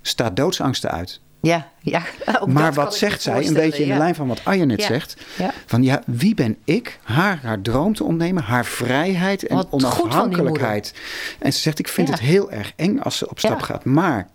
staat 0.03 0.37
doodsangsten 0.37 0.91
uit. 0.91 1.21
Ja, 1.47 1.69
ja. 1.81 2.03
Ook 2.41 2.49
maar 2.49 2.73
wat 2.73 2.95
zegt 2.97 3.23
zij, 3.23 3.47
een 3.47 3.55
beetje 3.55 3.83
in 3.83 3.89
de 3.89 3.95
ja. 3.95 3.99
lijn 3.99 4.15
van 4.15 4.29
wat 4.29 4.45
Arjen 4.45 4.67
net 4.67 4.81
Ja. 4.81 4.87
zegt. 4.87 5.17
Ja. 5.39 5.53
Van 5.67 5.83
ja, 5.83 6.03
wie 6.07 6.35
ben 6.35 6.57
ik? 6.65 6.99
Haar, 7.03 7.41
haar 7.43 7.61
droom 7.61 7.95
te 7.95 8.05
ontnemen, 8.05 8.43
haar 8.43 8.65
vrijheid 8.65 9.47
en 9.47 9.57
Wat 9.57 9.67
goed 9.71 9.83
van 9.83 9.91
die 9.91 10.03
onafhankelijkheid. 10.03 10.95
En 11.39 11.53
ze 11.53 11.61
zegt, 11.61 11.79
ik 11.79 11.89
vind 11.89 12.09
het 12.09 12.21
heel 12.21 12.51
erg 12.51 12.73
eng 12.77 12.99
als 12.99 13.19
ze 13.19 13.31
op 13.31 13.39
stap 13.39 13.61
gaat. 13.61 13.85
Maar 13.85 14.29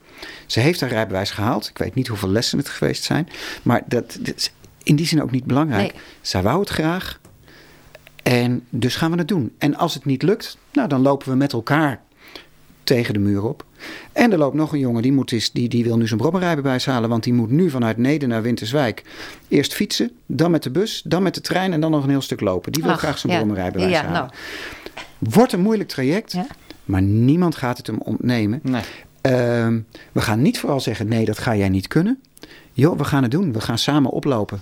ze 0.45 0.59
heeft 0.59 0.81
haar 0.81 0.89
rijbewijs 0.89 1.31
gehaald. 1.31 1.69
Ik 1.69 1.77
weet 1.77 1.95
niet 1.95 2.07
hoeveel 2.07 2.29
lessen 2.29 2.57
het 2.57 2.69
geweest 2.69 3.03
zijn. 3.03 3.29
Maar 3.61 3.81
dat, 3.85 4.17
dat 4.19 4.35
is 4.35 4.51
in 4.83 4.95
die 4.95 5.07
zin 5.07 5.21
ook 5.21 5.31
niet 5.31 5.45
belangrijk. 5.45 5.93
Nee. 5.93 6.01
Zij 6.21 6.41
wou 6.41 6.59
het 6.59 6.69
graag. 6.69 7.19
En 8.23 8.65
dus 8.69 8.95
gaan 8.95 9.11
we 9.11 9.17
het 9.17 9.27
doen. 9.27 9.55
En 9.57 9.75
als 9.75 9.93
het 9.93 10.05
niet 10.05 10.23
lukt, 10.23 10.57
nou, 10.73 10.87
dan 10.87 11.01
lopen 11.01 11.29
we 11.29 11.35
met 11.35 11.53
elkaar 11.53 12.01
tegen 12.83 13.13
de 13.13 13.19
muur 13.19 13.43
op. 13.43 13.65
En 14.11 14.31
er 14.31 14.37
loopt 14.37 14.55
nog 14.55 14.73
een 14.73 14.79
jongen, 14.79 15.01
die, 15.01 15.11
moet 15.13 15.31
eens, 15.31 15.51
die, 15.51 15.69
die 15.69 15.83
wil 15.83 15.97
nu 15.97 16.07
zijn 16.07 16.19
brommerrijbewijs 16.19 16.85
halen. 16.85 17.09
Want 17.09 17.23
die 17.23 17.33
moet 17.33 17.49
nu 17.49 17.69
vanuit 17.69 17.97
Neder 17.97 18.27
naar 18.27 18.41
Winterswijk 18.41 19.03
eerst 19.47 19.73
fietsen. 19.73 20.11
Dan 20.25 20.51
met 20.51 20.63
de 20.63 20.69
bus, 20.71 21.01
dan 21.05 21.23
met 21.23 21.33
de 21.35 21.41
trein 21.41 21.73
en 21.73 21.81
dan 21.81 21.91
nog 21.91 22.03
een 22.03 22.09
heel 22.09 22.21
stuk 22.21 22.41
lopen. 22.41 22.71
Die 22.71 22.83
wil 22.83 22.91
Ach, 22.91 22.99
graag 22.99 23.17
zijn 23.17 23.31
ja. 23.33 23.37
brommerrijbewijs 23.39 23.91
Ja, 23.91 23.97
halen. 24.03 24.13
nou. 24.13 24.29
Wordt 25.19 25.53
een 25.53 25.61
moeilijk 25.61 25.89
traject, 25.89 26.31
Ja. 26.31 26.45
maar 26.85 27.01
niemand 27.01 27.55
gaat 27.55 27.77
het 27.77 27.87
hem 27.87 27.97
ontnemen. 27.99 28.59
nee. 28.63 28.81
Ehm, 29.21 29.79
we 30.11 30.21
gaan 30.21 30.41
niet 30.41 30.59
vooral 30.59 30.79
zeggen: 30.79 31.07
nee, 31.07 31.25
dat 31.25 31.37
ga 31.39 31.55
jij 31.55 31.69
niet 31.69 31.87
kunnen. 31.87 32.21
joh, 32.73 32.97
we 32.97 33.03
gaan 33.03 33.21
het 33.23 33.31
doen. 33.31 33.53
We 33.53 33.61
gaan 33.61 33.77
samen 33.77 34.11
oplopen. 34.11 34.61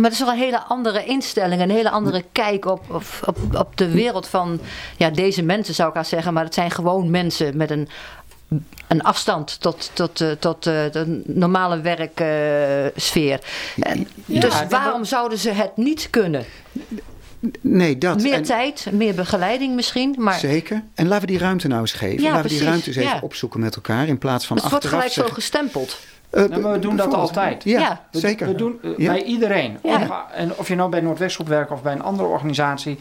Maar 0.00 0.10
het 0.10 0.18
is 0.20 0.24
wel 0.26 0.34
een 0.34 0.40
hele 0.40 0.62
andere 0.62 1.04
instelling, 1.04 1.62
een 1.62 1.70
hele 1.70 1.90
andere 1.90 2.24
kijk 2.32 2.64
op, 2.64 2.84
op, 2.90 3.02
op, 3.26 3.38
op 3.58 3.76
de 3.76 3.90
wereld 3.90 4.28
van 4.28 4.60
ja, 4.96 5.10
deze 5.10 5.42
mensen, 5.42 5.74
zou 5.74 5.88
ik 5.88 5.94
haar 5.94 6.04
zeggen. 6.04 6.32
Maar 6.32 6.44
het 6.44 6.54
zijn 6.54 6.70
gewoon 6.70 7.10
mensen 7.10 7.56
met 7.56 7.70
een, 7.70 7.88
een 8.88 9.02
afstand 9.02 9.60
tot, 9.60 9.90
tot, 9.94 10.20
eh, 10.20 10.30
tot 10.30 10.66
eh, 10.66 10.72
de 10.92 11.22
normale 11.26 11.80
werksfeer. 11.80 13.40
Ja, 13.76 13.94
dus 14.26 14.54
waarom 14.68 14.98
dat- 14.98 15.08
zouden 15.08 15.38
ze 15.38 15.50
het 15.50 15.76
niet 15.76 16.08
kunnen? 16.10 16.44
Nee, 17.60 17.98
dat. 17.98 18.22
Meer 18.22 18.32
En- 18.32 18.42
tijd, 18.42 18.86
meer 18.92 19.14
begeleiding 19.14 19.74
misschien. 19.74 20.14
Maar 20.18 20.38
Zeker. 20.38 20.82
En 20.94 21.06
laten 21.08 21.26
we 21.26 21.32
die 21.32 21.38
ruimte 21.40 21.68
nou 21.68 21.80
eens 21.80 21.92
geven. 21.92 22.22
Ja, 22.22 22.30
laten 22.30 22.42
we 22.50 22.56
die 22.56 22.64
ruimte 22.66 22.86
eens 22.86 22.96
even 22.96 23.10
Ja. 23.10 23.18
opzoeken 23.22 23.60
met 23.60 23.74
elkaar. 23.76 24.08
In 24.08 24.18
plaats 24.18 24.46
van 24.46 24.56
het 24.56 24.70
wordt 24.70 24.84
achteraf 24.84 25.12
gelijk 25.12 25.28
zo 25.28 25.34
gestempeld. 25.34 25.98
Eh, 26.30 26.44
Nou, 26.44 26.60
maar 26.60 26.72
we 26.72 26.78
doen 26.78 26.96
dat 26.96 27.14
altijd. 27.14 27.64
Ja, 27.64 27.78
Ja. 27.80 28.00
We- 28.10 28.18
zeker. 28.18 28.46
We 28.46 28.54
doen 28.54 28.78
eh, 28.82 28.90
Ja. 28.96 29.12
bij 29.12 29.22
iedereen. 29.22 29.78
Ja. 29.82 29.94
Of, 30.00 30.08
en 30.34 30.56
of 30.56 30.68
je 30.68 30.74
nou 30.74 30.90
bij 30.90 31.00
Noordwestgroep 31.00 31.48
werkt 31.48 31.70
of 31.70 31.82
bij 31.82 31.92
een 31.92 32.02
andere 32.02 32.28
organisatie. 32.28 32.98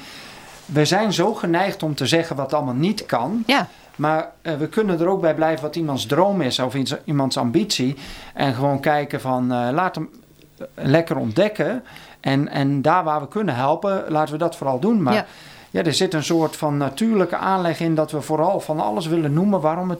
We 0.65 0.85
zijn 0.85 1.13
zo 1.13 1.33
geneigd 1.33 1.83
om 1.83 1.95
te 1.95 2.05
zeggen 2.07 2.35
wat 2.35 2.53
allemaal 2.53 2.73
niet 2.73 3.05
kan. 3.05 3.43
Ja, 3.45 3.67
Maar 3.95 4.31
eh, 4.41 4.53
we 4.55 4.67
kunnen 4.67 4.99
er 4.99 5.07
ook 5.07 5.21
bij 5.21 5.35
blijven 5.35 5.63
wat 5.65 5.75
iemands 5.75 6.05
droom 6.05 6.41
is 6.41 6.59
of 6.59 6.75
iets, 6.75 6.95
iemands 7.05 7.37
ambitie. 7.37 7.95
En 8.33 8.53
gewoon 8.53 8.79
kijken 8.79 9.21
van 9.21 9.51
eh, 9.51 9.67
laat 9.71 9.95
hem 9.95 10.09
eh, 10.57 10.65
lekker 10.85 11.17
ontdekken. 11.17 11.83
En, 12.19 12.47
en 12.47 12.81
daar 12.81 13.03
waar 13.03 13.19
we 13.21 13.27
kunnen 13.27 13.55
helpen, 13.55 14.03
laten 14.07 14.33
we 14.33 14.39
dat 14.39 14.55
vooral 14.55 14.79
doen. 14.79 15.01
Maar 15.03 15.13
Ja. 15.13 15.25
ja. 15.71 15.83
er 15.83 15.93
zit 15.93 16.13
een 16.13 16.23
soort 16.23 16.55
van 16.55 16.77
natuurlijke 16.77 17.35
aanleg 17.35 17.79
in 17.79 17.95
dat 17.95 18.11
we 18.11 18.21
vooral 18.21 18.59
van 18.59 18.79
alles 18.79 19.05
willen 19.07 19.33
noemen 19.33 19.61
waarom 19.61 19.89
het 19.89 19.99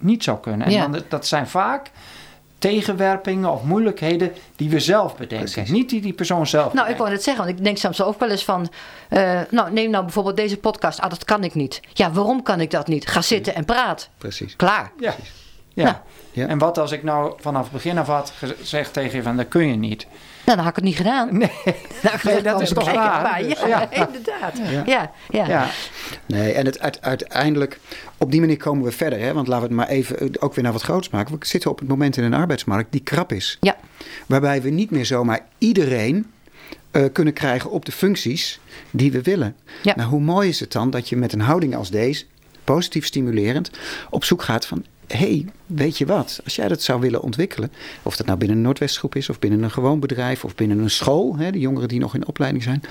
niet 0.00 0.24
zou 0.24 0.38
kunnen. 0.38 0.66
En 0.66 0.72
Ja. 0.72 0.86
dan, 0.88 1.02
dat 1.08 1.26
zijn 1.26 1.46
vaak 1.48 1.90
tegenwerpingen 2.58 3.50
of 3.52 3.62
moeilijkheden 3.62 4.32
die 4.56 4.70
we 4.70 4.80
zelf 4.80 5.16
bedenken. 5.16 5.52
Precies. 5.52 5.70
Niet 5.70 5.90
die 5.90 6.00
die 6.00 6.12
persoon 6.12 6.46
zelf 6.46 6.72
nou 6.72 6.88
ik 6.88 6.96
wou 6.96 7.10
net 7.10 7.22
zeggen, 7.22 7.44
want 7.44 7.58
ik 7.58 7.64
denk 7.64 7.76
soms 7.76 8.02
ook 8.02 8.20
wel 8.20 8.30
eens 8.30 8.44
van, 8.44 8.68
eh, 9.08 9.40
nou 9.50 9.72
neem 9.72 9.90
nou 9.90 10.04
bijvoorbeeld 10.04 10.36
deze 10.36 10.56
podcast, 10.56 11.00
ah 11.00 11.10
dat 11.10 11.24
kan 11.24 11.44
ik 11.44 11.54
niet. 11.54 11.80
Ja, 11.92 12.12
waarom 12.12 12.42
kan 12.42 12.60
ik 12.60 12.70
dat 12.70 12.86
niet? 12.86 13.06
Ga 13.06 13.22
zitten 13.22 13.54
en 13.54 13.64
praat. 13.64 14.08
Precies. 14.18 14.56
Klaar. 14.56 14.92
Ja. 14.98 15.14
Ja. 15.76 15.84
Nou. 15.84 15.96
Ja. 16.32 16.46
En 16.46 16.58
wat 16.58 16.78
als 16.78 16.92
ik 16.92 17.02
nou 17.02 17.32
vanaf 17.40 17.62
het 17.62 17.72
begin 17.72 17.98
af 17.98 18.06
had 18.06 18.32
gezegd 18.36 18.92
tegen 18.92 19.16
je 19.16 19.22
van 19.22 19.36
dat 19.36 19.48
kun 19.48 19.66
je 19.66 19.76
niet. 19.76 20.06
Nou, 20.44 20.56
dan 20.58 20.58
had 20.58 20.68
ik 20.68 20.74
het 20.74 20.84
niet 20.84 20.96
gedaan. 20.96 21.38
Nee. 21.38 21.50
Nee, 22.22 22.42
dat 22.42 22.60
is 22.60 22.68
toch 22.72 22.92
waar? 22.92 23.44
Ja, 23.44 23.66
Ja. 23.66 23.90
inderdaad. 24.06 24.58
Ja. 24.70 24.82
Ja, 24.86 25.10
ja. 25.30 25.46
Ja. 25.48 25.68
Nee, 26.26 26.52
en 26.52 26.66
het, 26.66 26.78
uit- 26.80 27.02
uiteindelijk, 27.02 27.80
op 28.18 28.30
die 28.30 28.40
manier 28.40 28.56
komen 28.56 28.84
we 28.84 28.92
verder. 28.92 29.18
Hè? 29.20 29.32
Want 29.32 29.46
laten 29.46 29.68
we 29.68 29.74
het 29.74 29.76
maar 29.86 29.88
even 29.96 30.18
eh, 30.18 30.28
ook 30.38 30.54
weer 30.54 30.64
naar 30.64 30.72
wat 30.72 30.82
groots 30.82 31.08
maken. 31.10 31.38
We 31.38 31.46
zitten 31.46 31.70
op 31.70 31.78
het 31.78 31.88
moment 31.88 32.16
in 32.16 32.24
een 32.24 32.34
arbeidsmarkt 32.34 32.92
die 32.92 33.00
krap 33.00 33.32
is. 33.32 33.56
Ja. 33.60 33.76
Waarbij 34.26 34.62
we 34.62 34.70
niet 34.70 34.90
meer 34.90 35.06
zomaar 35.06 35.40
iedereen 35.58 36.30
eh, 36.90 37.04
kunnen 37.12 37.32
krijgen 37.34 37.70
op 37.70 37.84
de 37.84 37.92
functies 37.92 38.60
die 38.90 39.12
we 39.12 39.22
willen. 39.22 39.56
Ja. 39.82 39.92
Nou, 39.96 40.08
hoe 40.08 40.20
mooi 40.20 40.48
is 40.48 40.60
het 40.60 40.72
dan 40.72 40.90
dat 40.90 41.08
je 41.08 41.16
met 41.16 41.32
een 41.32 41.40
houding 41.40 41.76
als 41.76 41.90
deze, 41.90 42.24
positief 42.64 43.06
stimulerend, 43.06 43.70
op 44.10 44.24
zoek 44.24 44.42
gaat 44.42 44.66
van... 44.66 44.84
hé, 45.06 45.16
hey, 45.16 45.46
weet 45.66 45.98
je 45.98 46.06
wat, 46.06 46.40
als 46.44 46.56
jij 46.56 46.68
dat 46.68 46.82
zou 46.82 47.00
willen 47.00 47.22
ontwikkelen... 47.22 47.72
of 48.02 48.16
dat 48.16 48.26
nou 48.26 48.38
binnen 48.38 48.56
een 48.56 48.62
Noordwestgroep 48.62 49.14
is 49.14 49.28
of 49.28 49.38
binnen 49.38 49.62
een 49.62 49.70
gewoon 49.70 50.00
bedrijf... 50.00 50.44
of 50.44 50.54
binnen 50.54 50.78
een 50.78 50.90
school, 50.90 51.36
hè, 51.36 51.50
de 51.50 51.58
jongeren 51.58 51.88
die 51.88 52.00
nog 52.00 52.14
in 52.14 52.26
opleiding 52.26 52.62
zijn... 52.62 52.82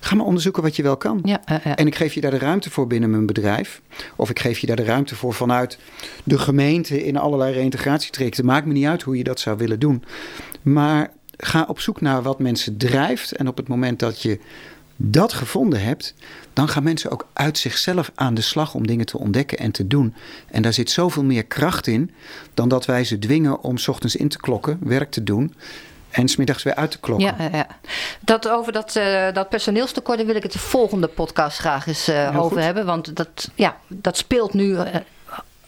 ga 0.00 0.14
maar 0.14 0.26
onderzoeken 0.26 0.62
wat 0.62 0.76
je 0.76 0.82
wel 0.82 0.96
kan. 0.96 1.20
Ja. 1.24 1.44
En 1.76 1.86
ik 1.86 1.94
geef 1.94 2.14
je 2.14 2.20
daar 2.20 2.30
de 2.30 2.38
ruimte 2.38 2.70
voor 2.70 2.86
binnen 2.86 3.10
mijn 3.10 3.26
bedrijf. 3.26 3.80
Of 4.16 4.30
ik 4.30 4.38
geef 4.38 4.58
je 4.58 4.66
daar 4.66 4.76
de 4.76 4.84
ruimte 4.84 5.14
voor 5.14 5.34
vanuit 5.34 5.78
de 6.24 6.38
gemeente 6.38 7.04
in 7.04 7.16
allerlei 7.16 7.52
reïntegratietrajecten. 7.52 8.44
Maakt 8.44 8.66
me 8.66 8.72
niet 8.72 8.86
uit 8.86 9.02
hoe 9.02 9.16
je 9.16 9.24
dat 9.24 9.40
zou 9.40 9.56
willen 9.56 9.78
doen. 9.78 10.04
Maar 10.62 11.12
ga 11.36 11.64
op 11.68 11.80
zoek 11.80 12.00
naar 12.00 12.22
wat 12.22 12.38
mensen 12.38 12.76
drijft. 12.76 13.32
En 13.32 13.48
op 13.48 13.56
het 13.56 13.68
moment 13.68 13.98
dat 13.98 14.22
je 14.22 14.38
dat 15.04 15.32
gevonden 15.32 15.82
hebt, 15.82 16.14
dan 16.52 16.68
gaan 16.68 16.82
mensen 16.82 17.10
ook 17.10 17.26
uit 17.32 17.58
zichzelf 17.58 18.10
aan 18.14 18.34
de 18.34 18.40
slag 18.40 18.74
om 18.74 18.86
dingen 18.86 19.06
te 19.06 19.18
ontdekken 19.18 19.58
en 19.58 19.70
te 19.70 19.86
doen. 19.86 20.14
En 20.50 20.62
daar 20.62 20.72
zit 20.72 20.90
zoveel 20.90 21.24
meer 21.24 21.44
kracht 21.44 21.86
in 21.86 22.10
dan 22.54 22.68
dat 22.68 22.84
wij 22.84 23.04
ze 23.04 23.18
dwingen 23.18 23.62
om 23.62 23.78
's 23.78 23.88
ochtends 23.88 24.16
in 24.16 24.28
te 24.28 24.38
klokken, 24.38 24.78
werk 24.80 25.10
te 25.10 25.22
doen. 25.22 25.54
En 26.10 26.28
smiddags 26.28 26.62
weer 26.62 26.74
uit 26.74 26.90
te 26.90 26.98
klokken. 27.00 27.34
Ja, 27.38 27.48
ja. 27.52 27.66
Dat 28.20 28.48
over 28.48 28.72
dat, 28.72 28.96
eh, 28.96 29.32
dat 29.32 29.48
personeelstekort, 29.48 30.18
daar 30.18 30.26
wil 30.26 30.36
ik 30.36 30.42
het 30.42 30.52
de 30.52 30.58
volgende 30.58 31.06
podcast 31.06 31.58
graag 31.58 31.86
eens 31.86 32.08
eh, 32.08 32.28
over 32.36 32.56
goed. 32.56 32.64
hebben. 32.64 32.86
Want 32.86 33.16
dat, 33.16 33.50
ja, 33.54 33.76
dat 33.88 34.16
speelt 34.16 34.54
nu 34.54 34.76
eh, 34.76 35.00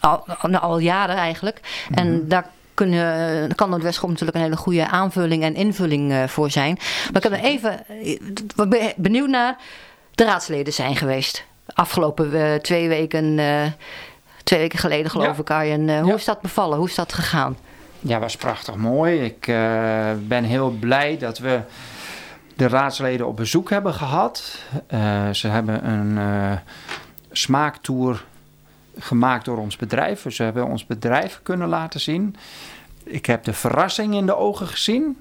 al, 0.01 0.25
al, 0.27 0.57
al 0.57 0.79
jaren 0.79 1.17
eigenlijk. 1.17 1.61
En 1.91 2.29
daar 2.29 2.51
kunnen, 2.75 3.55
kan 3.55 3.71
Noordwestgroep 3.71 4.11
natuurlijk 4.11 4.37
een 4.37 4.43
hele 4.45 4.57
goede 4.57 4.89
aanvulling 4.89 5.43
en 5.43 5.55
invulling 5.55 6.13
eh, 6.13 6.25
voor 6.29 6.51
zijn. 6.51 6.75
Maar 7.13 7.25
ik 7.25 7.31
heb 7.31 7.33
er 7.33 7.45
even 7.49 7.87
eh, 7.89 8.69
ben- 8.69 8.93
benieuwd 8.97 9.29
naar. 9.29 9.57
De 10.15 10.25
raadsleden 10.25 10.73
zijn 10.73 10.97
geweest. 10.97 11.45
Afgelopen 11.75 12.35
eh, 12.53 12.55
twee 12.55 12.89
weken, 12.89 13.39
eh, 13.39 13.63
twee 14.43 14.61
weken 14.61 14.79
geleden 14.79 15.11
geloof 15.11 15.37
Ja. 15.37 15.43
ik 15.43 15.51
Arjen. 15.51 15.89
Eh, 15.89 15.99
hoe 16.01 16.09
Ja. 16.09 16.15
is 16.15 16.25
dat 16.25 16.41
bevallen? 16.41 16.79
Hoe 16.79 16.89
is 16.89 16.95
dat 16.95 17.13
gegaan? 17.13 17.57
Ja, 18.01 18.19
was 18.19 18.37
prachtig 18.37 18.75
mooi. 18.75 19.21
Ik 19.25 19.47
eh, 19.47 20.11
ben 20.21 20.45
heel 20.45 20.71
blij 20.71 21.19
dat 21.19 21.39
we 21.39 21.61
de 22.57 22.69
raadsleden 22.69 23.27
op 23.27 23.37
bezoek 23.37 23.71
hebben 23.71 23.95
gehad. 23.95 24.59
Eh, 24.87 25.31
ze 25.31 25.49
hebben 25.49 25.89
een 25.89 26.19
eh, 26.19 26.57
smaaktour 27.33 28.25
gemaakt 28.99 29.45
door 29.45 29.59
ons 29.59 29.77
bedrijf. 29.77 30.23
Dus 30.23 30.37
ze 30.37 30.43
hebben 30.43 30.67
ons 30.67 30.87
bedrijf 30.87 31.41
kunnen 31.43 31.69
laten 31.69 32.01
zien. 32.01 32.37
Ik 33.05 33.27
heb 33.27 33.45
de 33.45 33.53
verrassing 33.53 34.15
in 34.15 34.27
de 34.27 34.37
ogen 34.37 34.67
gezien. 34.67 35.19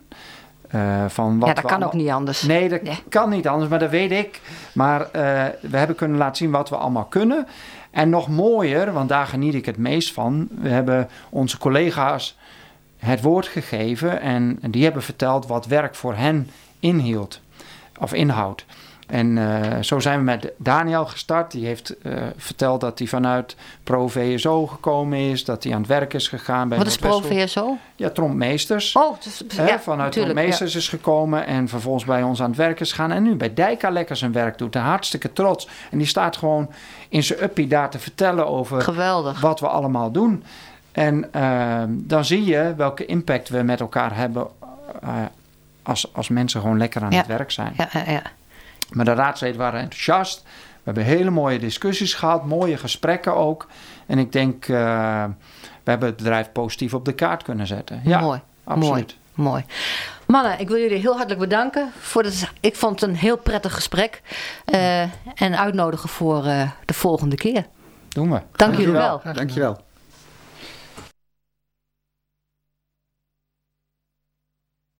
eh, 0.70 1.06
van 1.08 1.40
wat 1.40 1.48
ja, 1.48 1.54
dat 1.54 1.64
we 1.64 1.70
kan 1.70 1.84
ook 1.84 1.94
niet 1.94 2.10
anders. 2.10 2.42
Nee, 2.42 2.70
dat 2.70 2.82
Nee. 2.82 3.04
kan 3.10 3.30
niet 3.30 3.48
anders, 3.48 3.70
maar 3.70 3.80
dat 3.80 3.90
weet 3.90 4.12
ik. 4.12 4.42
Maar 4.74 5.02
eh, 5.02 5.46
we 5.62 5.78
hebben 5.78 5.96
kunnen 5.96 6.18
laten 6.18 6.36
zien 6.36 6.52
wat 6.52 6.70
we 6.70 6.76
allemaal 6.76 7.06
kunnen. 7.06 7.48
En 7.92 8.10
nog 8.10 8.28
mooier, 8.28 8.94
want 8.94 9.10
daar 9.10 9.28
geniet 9.28 9.54
ik 9.54 9.66
het 9.66 9.78
meest 9.78 10.14
van. 10.14 10.48
We 10.60 10.70
hebben 10.70 11.10
onze 11.30 11.58
collega's 11.58 12.38
het 12.98 13.22
woord 13.22 13.48
gegeven 13.48 14.22
en 14.22 14.60
die 14.70 14.84
hebben 14.84 15.04
verteld 15.04 15.48
wat 15.48 15.66
werk 15.66 15.96
voor 15.96 16.16
hen 16.16 16.50
inhield 16.80 17.42
of 18.00 18.14
inhoudt. 18.14 18.66
En 19.08 19.38
eh, 19.38 19.82
zo 19.82 20.00
zijn 20.00 20.18
we 20.18 20.24
met 20.24 20.52
Daniel 20.58 21.06
gestart. 21.06 21.52
Die 21.52 21.66
heeft 21.66 21.98
eh, 22.02 22.14
verteld 22.38 22.82
dat 22.82 23.00
hij 23.00 23.08
vanuit 23.08 23.56
Pro 23.84 24.08
VSO 24.08 24.68
gekomen 24.68 25.18
is, 25.20 25.46
dat 25.46 25.64
hij 25.64 25.74
aan 25.74 25.80
het 25.80 25.88
werk 25.88 26.14
is 26.14 26.28
gegaan 26.28 26.70
bij 26.70 26.78
Wat 26.78 26.88
is 26.88 26.98
Pro 26.98 27.10
Noordwestgroep. 27.10 27.48
VSO? 27.68 27.78
Ja, 27.96 28.10
trompmeesters. 28.10 28.96
Oh, 28.96 29.16
dus, 29.24 29.44
ja, 29.56 29.80
vanuit 29.80 30.12
Trompmeesters 30.12 30.76
is 30.76 30.90
gekomen 30.90 31.46
en 31.46 31.68
vervolgens 31.68 32.06
bij 32.06 32.24
ons 32.24 32.42
aan 32.42 32.48
het 32.50 32.58
werk 32.58 32.80
is 32.80 32.90
gegaan. 32.92 33.12
En 33.12 33.24
nu 33.24 33.36
bij 33.36 33.54
Dijka 33.54 33.90
lekker 33.90 34.16
zijn 34.16 34.32
werk 34.32 34.58
doet. 34.58 34.76
En 34.76 34.82
hartstikke 34.82 35.34
trots. 35.34 35.68
En 35.92 35.98
die 35.98 36.08
staat 36.08 36.38
gewoon 36.38 36.70
in 37.10 37.24
zijn 37.24 37.44
uppie 37.44 37.68
daar 37.68 37.90
te 37.90 38.00
vertellen 38.00 38.48
over 38.48 38.82
Geweldig. 38.82 39.42
wat 39.42 39.60
we 39.60 39.68
allemaal 39.68 40.12
doen. 40.12 40.44
En 40.92 41.34
ehm, 41.34 41.90
dan 41.92 42.26
zie 42.26 42.46
je 42.46 42.74
welke 42.78 43.06
impact 43.06 43.50
we 43.50 43.62
met 43.62 43.80
elkaar 43.80 44.16
hebben 44.16 44.48
eh, 45.02 45.10
als, 45.84 46.14
als 46.14 46.28
mensen 46.30 46.62
gewoon 46.62 46.78
lekker 46.78 47.02
aan 47.02 47.12
Ja. 47.12 47.18
het 47.18 47.28
werk 47.28 47.52
zijn. 47.52 47.74
Ja, 47.78 47.88
ja, 47.94 48.04
ja. 48.12 48.22
Maar 48.94 49.06
de 49.06 49.14
raadsleden 49.14 49.58
waren 49.58 49.80
enthousiast. 49.80 50.44
We 50.44 50.82
hebben 50.84 51.04
hele 51.04 51.30
mooie 51.30 51.60
discussies 51.60 52.14
gehad, 52.14 52.46
mooie 52.46 52.78
gesprekken 52.78 53.36
ook. 53.36 53.68
En 54.06 54.18
ik 54.18 54.32
denk, 54.32 54.68
eh, 54.68 55.24
we 55.84 55.90
hebben 55.92 56.08
het 56.08 56.18
bedrijf 56.18 56.52
positief 56.52 56.94
op 56.94 57.06
de 57.06 57.14
kaart 57.14 57.44
kunnen 57.44 57.68
zetten. 57.68 58.02
Ja, 58.04 58.20
mooi. 58.20 58.42
absoluut. 58.64 59.16
Mooi. 59.34 59.50
Mooi. 59.50 59.66
Mannen, 60.26 60.60
ik 60.60 60.68
wil 60.68 60.78
jullie 60.78 60.98
heel 60.98 61.14
hartelijk 61.14 61.40
bedanken. 61.40 61.92
Voor 62.00 62.24
het, 62.24 62.52
ik 62.60 62.76
vond 62.76 63.00
het 63.02 63.10
een 63.10 63.16
heel 63.16 63.38
prettig 63.38 63.74
gesprek. 63.74 64.22
eh, 64.66 65.02
en 65.36 65.58
uitnodigen 65.58 66.10
voor 66.10 66.46
eh, 66.46 66.70
de 66.86 66.94
volgende 66.94 67.36
keer. 67.36 67.66
Doen 68.10 68.32
we. 68.32 68.42
Dank 68.52 68.76
jullie 68.76 68.92
wel. 68.92 69.22
Dankjewel. 69.34 69.83